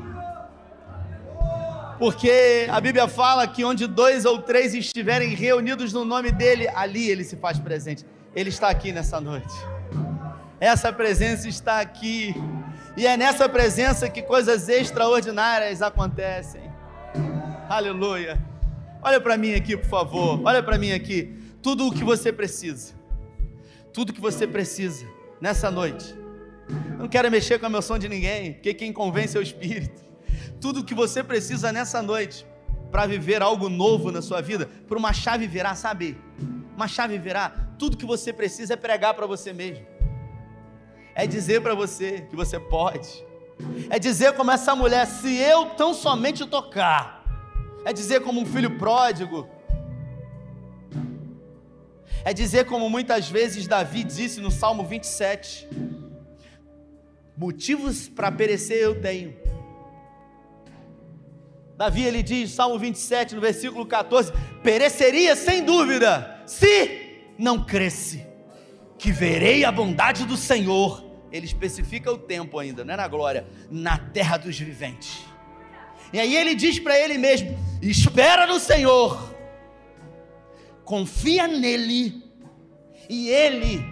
porque 1.97 2.67
a 2.69 2.79
Bíblia 2.81 3.07
fala 3.07 3.47
que 3.47 3.63
onde 3.63 3.87
dois 3.87 4.25
ou 4.25 4.41
três 4.41 4.73
estiverem 4.73 5.33
reunidos 5.33 5.93
no 5.93 6.03
nome 6.03 6.31
dele, 6.31 6.67
ali 6.75 7.09
ele 7.09 7.23
se 7.23 7.37
faz 7.37 7.57
presente. 7.57 8.05
Ele 8.35 8.49
está 8.49 8.67
aqui 8.69 8.91
nessa 8.91 9.21
noite. 9.21 9.53
Essa 10.59 10.91
presença 10.91 11.47
está 11.47 11.79
aqui. 11.79 12.35
E 12.97 13.07
é 13.07 13.15
nessa 13.15 13.47
presença 13.47 14.09
que 14.09 14.21
coisas 14.21 14.67
extraordinárias 14.67 15.81
acontecem. 15.81 16.64
Aleluia. 17.69 18.37
Olha 19.01 19.19
para 19.19 19.37
mim 19.37 19.53
aqui, 19.53 19.77
por 19.77 19.89
favor. 19.89 20.41
Olha 20.43 20.63
para 20.63 20.77
mim 20.77 20.91
aqui. 20.91 21.37
Tudo 21.61 21.87
o 21.87 21.91
que 21.91 22.03
você 22.03 22.31
precisa. 22.31 22.93
Tudo 23.93 24.13
que 24.13 24.21
você 24.21 24.47
precisa 24.47 25.05
nessa 25.39 25.69
noite. 25.71 26.15
Eu 26.91 26.99
não 26.99 27.07
quero 27.07 27.29
mexer 27.29 27.59
com 27.59 27.65
a 27.65 27.69
emoção 27.69 27.97
de 27.97 28.09
ninguém, 28.09 28.53
porque 28.53 28.73
quem 28.73 28.91
convence 28.91 29.37
é 29.37 29.39
o 29.39 29.43
Espírito 29.43 30.05
tudo 30.65 30.83
que 30.83 30.95
você 30.95 31.23
precisa 31.23 31.71
nessa 31.71 32.01
noite 32.01 32.43
para 32.91 33.05
viver 33.05 33.41
algo 33.41 33.69
novo 33.69 34.11
na 34.11 34.21
sua 34.21 34.41
vida, 34.41 34.67
para 34.87 34.97
uma 34.97 35.13
chave 35.13 35.45
virar, 35.47 35.75
sabe? 35.75 36.17
Uma 36.75 36.87
chave 36.87 37.17
virar, 37.17 37.75
tudo 37.77 37.97
que 37.97 38.05
você 38.05 38.31
precisa 38.33 38.73
é 38.73 38.75
pregar 38.75 39.13
para 39.13 39.25
você 39.25 39.51
mesmo. 39.53 39.85
É 41.13 41.27
dizer 41.27 41.61
para 41.61 41.75
você 41.75 42.21
que 42.29 42.35
você 42.35 42.59
pode. 42.59 43.23
É 43.89 43.99
dizer 43.99 44.33
como 44.33 44.51
essa 44.51 44.75
mulher, 44.75 45.05
se 45.05 45.35
eu 45.35 45.67
tão 45.71 45.93
somente 45.93 46.45
tocar. 46.45 47.14
É 47.85 47.93
dizer 47.93 48.21
como 48.21 48.41
um 48.41 48.45
filho 48.45 48.77
pródigo. 48.77 49.47
É 52.25 52.33
dizer 52.33 52.65
como 52.65 52.89
muitas 52.89 53.29
vezes 53.29 53.67
Davi 53.67 54.03
disse 54.03 54.41
no 54.41 54.49
Salmo 54.51 54.83
27: 54.83 55.69
Motivos 57.37 58.09
para 58.09 58.31
perecer 58.31 58.79
eu 58.79 58.99
tenho, 58.99 59.35
Davi 61.77 62.03
ele 62.03 62.23
diz, 62.23 62.51
Salmo 62.51 62.79
27, 62.79 63.35
no 63.35 63.41
versículo 63.41 63.85
14: 63.85 64.31
Pereceria 64.63 65.35
sem 65.35 65.63
dúvida, 65.63 66.41
se 66.45 67.21
não 67.37 67.63
cresce, 67.63 68.25
que 68.97 69.11
verei 69.11 69.65
a 69.65 69.71
bondade 69.71 70.25
do 70.25 70.37
Senhor. 70.37 71.03
Ele 71.31 71.45
especifica 71.45 72.11
o 72.11 72.17
tempo 72.17 72.57
ainda, 72.57 72.85
não 72.85 72.93
é 72.93 72.97
na 72.97 73.07
glória, 73.07 73.45
na 73.69 73.97
terra 73.97 74.37
dos 74.37 74.57
viventes. 74.57 75.34
E 76.13 76.19
aí 76.19 76.35
ele 76.35 76.55
diz 76.55 76.79
para 76.79 76.97
ele 76.97 77.17
mesmo: 77.17 77.57
Espera 77.81 78.47
no 78.47 78.59
Senhor, 78.59 79.35
confia 80.83 81.47
nele, 81.47 82.23
e 83.09 83.29
ele 83.29 83.83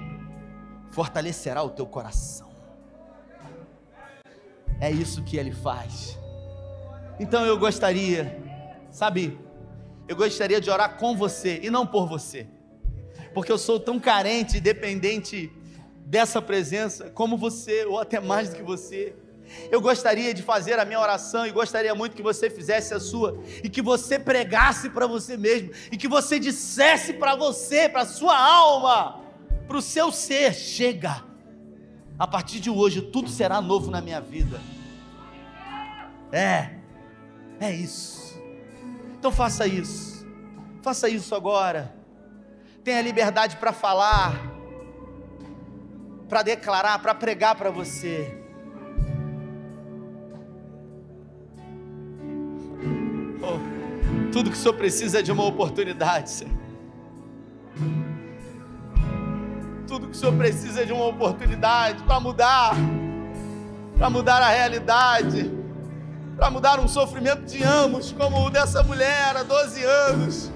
fortalecerá 0.91 1.63
o 1.63 1.69
teu 1.69 1.85
coração. 1.85 2.51
É 4.79 4.91
isso 4.91 5.23
que 5.23 5.37
ele 5.37 5.51
faz. 5.51 6.17
Então 7.19 7.45
eu 7.45 7.57
gostaria, 7.57 8.37
sabe, 8.91 9.37
eu 10.07 10.15
gostaria 10.15 10.59
de 10.59 10.69
orar 10.69 10.97
com 10.97 11.15
você 11.15 11.59
e 11.63 11.69
não 11.69 11.85
por 11.85 12.07
você, 12.07 12.47
porque 13.33 13.51
eu 13.51 13.57
sou 13.57 13.79
tão 13.79 13.99
carente 13.99 14.57
e 14.57 14.61
dependente 14.61 15.51
dessa 16.05 16.41
presença 16.41 17.09
como 17.09 17.37
você, 17.37 17.85
ou 17.85 17.99
até 17.99 18.19
mais 18.19 18.49
do 18.49 18.55
que 18.55 18.63
você. 18.63 19.15
Eu 19.71 19.81
gostaria 19.81 20.33
de 20.33 20.41
fazer 20.41 20.79
a 20.79 20.85
minha 20.85 20.99
oração 20.99 21.45
e 21.45 21.51
gostaria 21.51 21.93
muito 21.95 22.15
que 22.15 22.21
você 22.21 22.49
fizesse 22.49 22.93
a 22.93 22.99
sua 22.99 23.39
e 23.63 23.69
que 23.69 23.81
você 23.81 24.19
pregasse 24.19 24.89
para 24.89 25.07
você 25.07 25.37
mesmo 25.37 25.71
e 25.91 25.97
que 25.97 26.07
você 26.07 26.39
dissesse 26.39 27.13
para 27.13 27.35
você, 27.35 27.89
para 27.89 28.05
sua 28.05 28.37
alma, 28.37 29.21
para 29.67 29.77
o 29.77 29.81
seu 29.81 30.11
ser: 30.11 30.53
chega, 30.53 31.23
a 32.17 32.27
partir 32.27 32.59
de 32.59 32.69
hoje 32.69 33.01
tudo 33.01 33.29
será 33.29 33.61
novo 33.61 33.89
na 33.89 34.01
minha 34.01 34.21
vida. 34.21 34.59
É, 36.31 36.71
é 37.59 37.71
isso. 37.71 38.41
Então 39.17 39.31
faça 39.31 39.65
isso. 39.65 40.27
Faça 40.81 41.07
isso 41.07 41.33
agora. 41.33 41.95
Tenha 42.83 43.01
liberdade 43.01 43.55
para 43.55 43.71
falar, 43.71 44.37
para 46.27 46.41
declarar, 46.41 46.99
para 46.99 47.15
pregar 47.15 47.55
para 47.55 47.69
você. 47.69 48.42
Tudo 54.43 54.51
que 54.51 54.57
o 54.57 54.59
Senhor 54.59 54.73
precisa 54.73 55.19
é 55.19 55.21
de 55.21 55.31
uma 55.31 55.45
oportunidade, 55.45 56.29
Senhor. 56.29 56.53
Tudo 59.87 60.07
que 60.07 60.17
o 60.17 60.19
Senhor 60.19 60.35
precisa 60.35 60.81
é 60.81 60.85
de 60.85 60.91
uma 60.91 61.05
oportunidade 61.05 62.03
para 62.03 62.19
mudar, 62.19 62.75
para 63.97 64.09
mudar 64.09 64.41
a 64.41 64.49
realidade 64.49 65.63
para 66.35 66.49
mudar 66.49 66.79
um 66.79 66.87
sofrimento 66.87 67.43
de 67.43 67.63
ambos, 67.63 68.11
como 68.11 68.47
o 68.47 68.49
dessa 68.49 68.81
mulher 68.81 69.37
há 69.37 69.43
12 69.43 69.83
anos, 69.83 70.51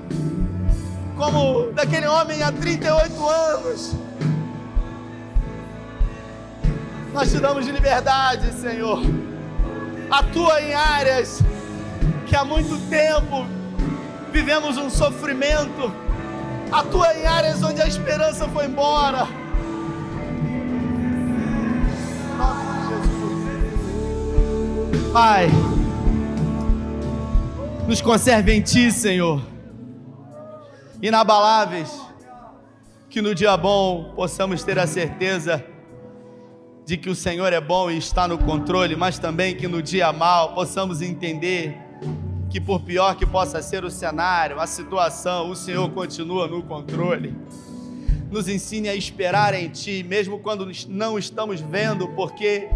como 1.15 1.71
daquele 1.71 2.07
homem 2.07 2.41
há 2.41 2.51
38 2.51 3.29
anos. 3.29 3.95
Nós 7.13 7.31
te 7.31 7.39
damos 7.39 7.63
de 7.63 7.71
liberdade, 7.71 8.51
Senhor. 8.53 8.99
Atua 10.09 10.61
em 10.61 10.73
áreas 10.73 11.41
que 12.25 12.35
há 12.35 12.43
muito 12.43 12.75
tempo 12.89 13.45
vivemos 14.37 14.77
um 14.77 14.87
sofrimento 14.87 15.91
Atua 16.71 17.11
em 17.17 17.25
áreas 17.25 17.63
onde 17.63 17.81
a 17.81 17.87
esperança 17.87 18.47
foi 18.49 18.65
embora. 18.65 19.27
Pai, 25.11 25.47
nos 27.87 27.99
conserve 27.99 28.53
em 28.53 28.61
Ti, 28.61 28.91
Senhor, 28.91 29.41
inabaláveis, 31.01 31.89
que 33.09 33.21
no 33.21 33.33
dia 33.33 33.57
bom 33.57 34.11
possamos 34.13 34.61
ter 34.61 34.77
a 34.77 34.85
certeza 34.85 35.65
de 36.85 36.95
que 36.95 37.09
o 37.09 37.15
Senhor 37.15 37.51
é 37.53 37.61
bom 37.61 37.89
e 37.89 37.97
está 37.97 38.27
no 38.27 38.37
controle, 38.37 38.95
mas 38.95 39.17
também 39.17 39.55
que 39.55 39.67
no 39.67 39.81
dia 39.81 40.13
mal 40.13 40.53
possamos 40.53 41.01
entender 41.01 41.86
que, 42.49 42.61
por 42.61 42.81
pior 42.81 43.15
que 43.15 43.25
possa 43.25 43.61
ser 43.61 43.83
o 43.83 43.91
cenário, 43.91 44.59
a 44.59 44.67
situação, 44.67 45.49
o 45.49 45.55
Senhor 45.55 45.89
continua 45.91 46.47
no 46.47 46.63
controle. 46.63 47.35
Nos 48.31 48.47
ensine 48.47 48.89
a 48.89 48.95
esperar 48.95 49.53
em 49.53 49.69
Ti, 49.69 50.03
mesmo 50.07 50.39
quando 50.39 50.69
não 50.87 51.17
estamos 51.17 51.61
vendo, 51.61 52.07
porque 52.09 52.69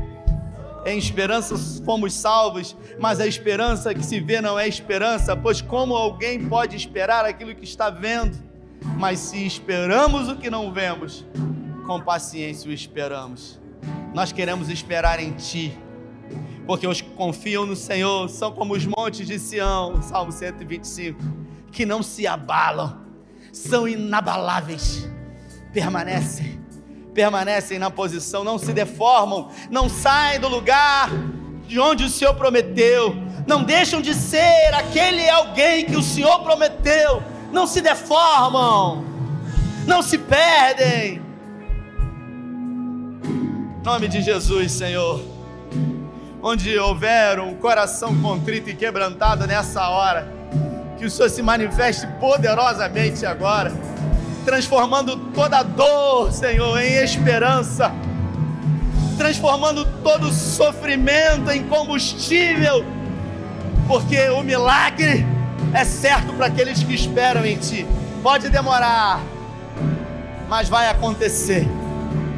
em 0.85 0.97
esperança 0.97 1.55
fomos 1.85 2.13
salvos, 2.13 2.75
mas 2.99 3.19
a 3.19 3.27
esperança 3.27 3.93
que 3.93 4.03
se 4.03 4.19
vê 4.19 4.41
não 4.41 4.57
é 4.57 4.67
esperança, 4.67 5.35
pois 5.35 5.61
como 5.61 5.95
alguém 5.95 6.47
pode 6.47 6.75
esperar 6.75 7.25
aquilo 7.25 7.53
que 7.53 7.63
está 7.63 7.89
vendo? 7.89 8.37
Mas 8.97 9.19
se 9.19 9.45
esperamos 9.45 10.27
o 10.27 10.35
que 10.35 10.49
não 10.49 10.71
vemos, 10.71 11.25
com 11.85 11.99
paciência 12.01 12.69
o 12.69 12.73
esperamos. 12.73 13.59
Nós 14.13 14.31
queremos 14.31 14.69
esperar 14.69 15.19
em 15.19 15.31
Ti, 15.33 15.77
porque 16.71 16.87
os 16.87 17.01
que 17.01 17.09
confiam 17.09 17.65
no 17.65 17.75
Senhor 17.75 18.29
são 18.29 18.49
como 18.49 18.73
os 18.73 18.85
montes 18.85 19.27
de 19.27 19.37
Sião, 19.37 20.01
Salmo 20.01 20.31
125, 20.31 21.21
que 21.69 21.85
não 21.85 22.01
se 22.01 22.25
abalam, 22.25 22.97
são 23.51 23.85
inabaláveis, 23.85 25.05
permanecem 25.73 26.61
permanecem 27.13 27.77
na 27.77 27.91
posição, 27.91 28.45
não 28.45 28.57
se 28.57 28.71
deformam, 28.71 29.49
não 29.69 29.89
saem 29.89 30.39
do 30.39 30.47
lugar 30.47 31.09
de 31.67 31.77
onde 31.77 32.05
o 32.05 32.09
Senhor 32.09 32.35
prometeu, 32.35 33.13
não 33.45 33.63
deixam 33.63 34.01
de 34.01 34.13
ser 34.13 34.73
aquele 34.73 35.29
alguém 35.29 35.83
que 35.83 35.97
o 35.97 36.01
Senhor 36.01 36.39
prometeu, 36.39 37.21
não 37.51 37.67
se 37.67 37.81
deformam, 37.81 39.03
não 39.85 40.01
se 40.01 40.17
perdem. 40.17 41.21
Em 43.25 43.83
nome 43.83 44.07
de 44.07 44.21
Jesus, 44.21 44.71
Senhor. 44.71 45.30
Onde 46.43 46.77
houver 46.77 47.39
um 47.39 47.53
coração 47.55 48.19
contrito 48.21 48.69
e 48.69 48.75
quebrantado 48.75 49.45
nessa 49.45 49.87
hora, 49.89 50.27
que 50.97 51.05
o 51.05 51.09
Senhor 51.09 51.29
se 51.29 51.41
manifeste 51.41 52.07
poderosamente 52.19 53.25
agora 53.25 53.71
transformando 54.45 55.15
toda 55.33 55.61
dor, 55.63 56.31
Senhor, 56.31 56.79
em 56.79 56.95
esperança, 57.03 57.91
transformando 59.17 59.85
todo 60.03 60.31
sofrimento 60.31 61.51
em 61.51 61.63
combustível, 61.63 62.83
porque 63.87 64.29
o 64.29 64.41
milagre 64.41 65.25
é 65.73 65.85
certo 65.85 66.33
para 66.33 66.47
aqueles 66.47 66.83
que 66.83 66.93
esperam 66.93 67.45
em 67.45 67.57
Ti. 67.57 67.85
Pode 68.23 68.49
demorar, 68.49 69.21
mas 70.49 70.67
vai 70.67 70.89
acontecer, 70.89 71.67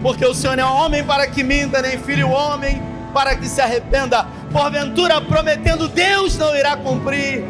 porque 0.02 0.26
o 0.26 0.34
Senhor 0.34 0.58
não 0.58 0.68
é 0.68 0.86
homem 0.86 1.04
para 1.04 1.28
que 1.28 1.44
minta, 1.44 1.82
nem 1.82 1.98
filho 1.98 2.30
homem 2.30 2.82
para 3.14 3.36
que 3.36 3.48
se 3.48 3.62
arrependa. 3.62 4.26
Porventura, 4.52 5.22
prometendo 5.22 5.88
Deus 5.88 6.38
não 6.38 6.56
irá 6.56 6.76
cumprir 6.76 7.44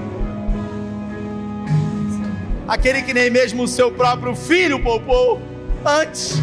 aquele 2.68 3.02
que 3.02 3.14
nem 3.14 3.30
mesmo 3.30 3.64
o 3.64 3.68
seu 3.68 3.92
próprio 3.92 4.36
filho 4.36 4.82
poupou, 4.82 5.42
antes 5.86 6.38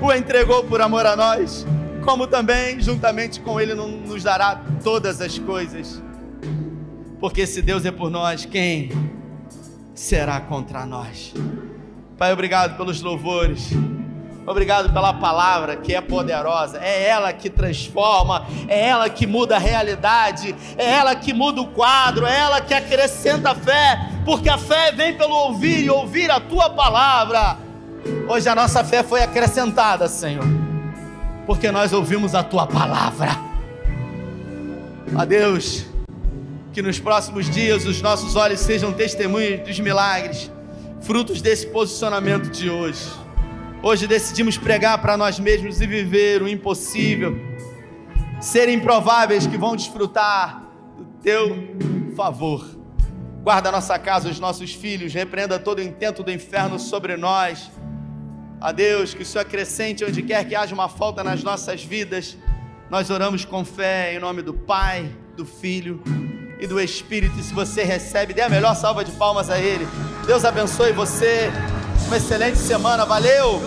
o 0.00 0.12
entregou 0.12 0.64
por 0.64 0.80
amor 0.80 1.06
a 1.06 1.14
nós, 1.14 1.66
como 2.04 2.26
também, 2.26 2.80
juntamente 2.80 3.40
com 3.40 3.60
ele, 3.60 3.74
nos 3.74 4.22
dará 4.22 4.60
todas 4.82 5.20
as 5.20 5.38
coisas. 5.38 6.02
Porque 7.18 7.46
se 7.46 7.60
Deus 7.60 7.84
é 7.84 7.90
por 7.90 8.10
nós, 8.10 8.46
quem 8.46 8.90
será 9.94 10.40
contra 10.40 10.86
nós? 10.86 11.34
Pai, 12.16 12.32
obrigado 12.32 12.76
pelos 12.76 13.02
louvores. 13.02 13.70
Obrigado 14.50 14.92
pela 14.92 15.14
palavra 15.14 15.76
que 15.76 15.94
é 15.94 16.00
poderosa, 16.00 16.80
é 16.82 17.06
ela 17.06 17.32
que 17.32 17.48
transforma, 17.48 18.48
é 18.66 18.88
ela 18.88 19.08
que 19.08 19.24
muda 19.24 19.54
a 19.54 19.60
realidade, 19.60 20.56
é 20.76 20.90
ela 20.90 21.14
que 21.14 21.32
muda 21.32 21.60
o 21.60 21.68
quadro, 21.68 22.26
é 22.26 22.36
ela 22.36 22.60
que 22.60 22.74
acrescenta 22.74 23.52
a 23.52 23.54
fé, 23.54 24.10
porque 24.24 24.48
a 24.48 24.58
fé 24.58 24.90
vem 24.90 25.16
pelo 25.16 25.32
ouvir 25.32 25.84
e 25.84 25.88
ouvir 25.88 26.32
a 26.32 26.40
tua 26.40 26.68
palavra. 26.68 27.58
Hoje 28.28 28.48
a 28.48 28.54
nossa 28.56 28.82
fé 28.82 29.04
foi 29.04 29.22
acrescentada, 29.22 30.08
Senhor, 30.08 30.44
porque 31.46 31.70
nós 31.70 31.92
ouvimos 31.92 32.34
a 32.34 32.42
tua 32.42 32.66
palavra. 32.66 33.30
A 35.16 35.24
Deus, 35.24 35.86
que 36.72 36.82
nos 36.82 36.98
próximos 36.98 37.48
dias 37.48 37.86
os 37.86 38.02
nossos 38.02 38.34
olhos 38.34 38.58
sejam 38.58 38.92
testemunhas 38.92 39.60
dos 39.60 39.78
milagres, 39.78 40.50
frutos 41.02 41.40
desse 41.40 41.68
posicionamento 41.68 42.50
de 42.50 42.68
hoje. 42.68 43.29
Hoje 43.82 44.06
decidimos 44.06 44.58
pregar 44.58 45.00
para 45.00 45.16
nós 45.16 45.40
mesmos 45.40 45.80
e 45.80 45.86
viver 45.86 46.42
o 46.42 46.48
impossível, 46.48 47.40
ser 48.38 48.68
improváveis 48.68 49.46
que 49.46 49.56
vão 49.56 49.74
desfrutar 49.74 50.64
do 50.98 51.06
teu 51.22 51.56
favor. 52.14 52.62
Guarda 53.42 53.72
nossa 53.72 53.98
casa, 53.98 54.28
os 54.28 54.38
nossos 54.38 54.74
filhos, 54.74 55.14
repreenda 55.14 55.58
todo 55.58 55.78
o 55.78 55.82
intento 55.82 56.22
do 56.22 56.30
inferno 56.30 56.78
sobre 56.78 57.16
nós. 57.16 57.70
A 58.60 58.70
Deus, 58.70 59.14
que 59.14 59.22
o 59.22 59.26
Senhor 59.26 59.46
acrescente 59.46 60.04
onde 60.04 60.22
quer 60.22 60.46
que 60.46 60.54
haja 60.54 60.74
uma 60.74 60.90
falta 60.90 61.24
nas 61.24 61.42
nossas 61.42 61.82
vidas. 61.82 62.36
Nós 62.90 63.08
oramos 63.08 63.46
com 63.46 63.64
fé 63.64 64.14
em 64.14 64.18
nome 64.18 64.42
do 64.42 64.52
Pai, 64.52 65.10
do 65.34 65.46
Filho 65.46 66.02
e 66.60 66.66
do 66.66 66.78
Espírito. 66.78 67.38
E 67.38 67.42
se 67.42 67.54
você 67.54 67.82
recebe, 67.82 68.34
dê 68.34 68.42
a 68.42 68.48
melhor 68.50 68.76
salva 68.76 69.02
de 69.02 69.12
palmas 69.12 69.48
a 69.48 69.58
Ele. 69.58 69.88
Deus 70.26 70.44
abençoe 70.44 70.92
você. 70.92 71.50
Uma 72.10 72.16
excelente 72.16 72.58
semana. 72.58 73.06
Valeu! 73.06 73.62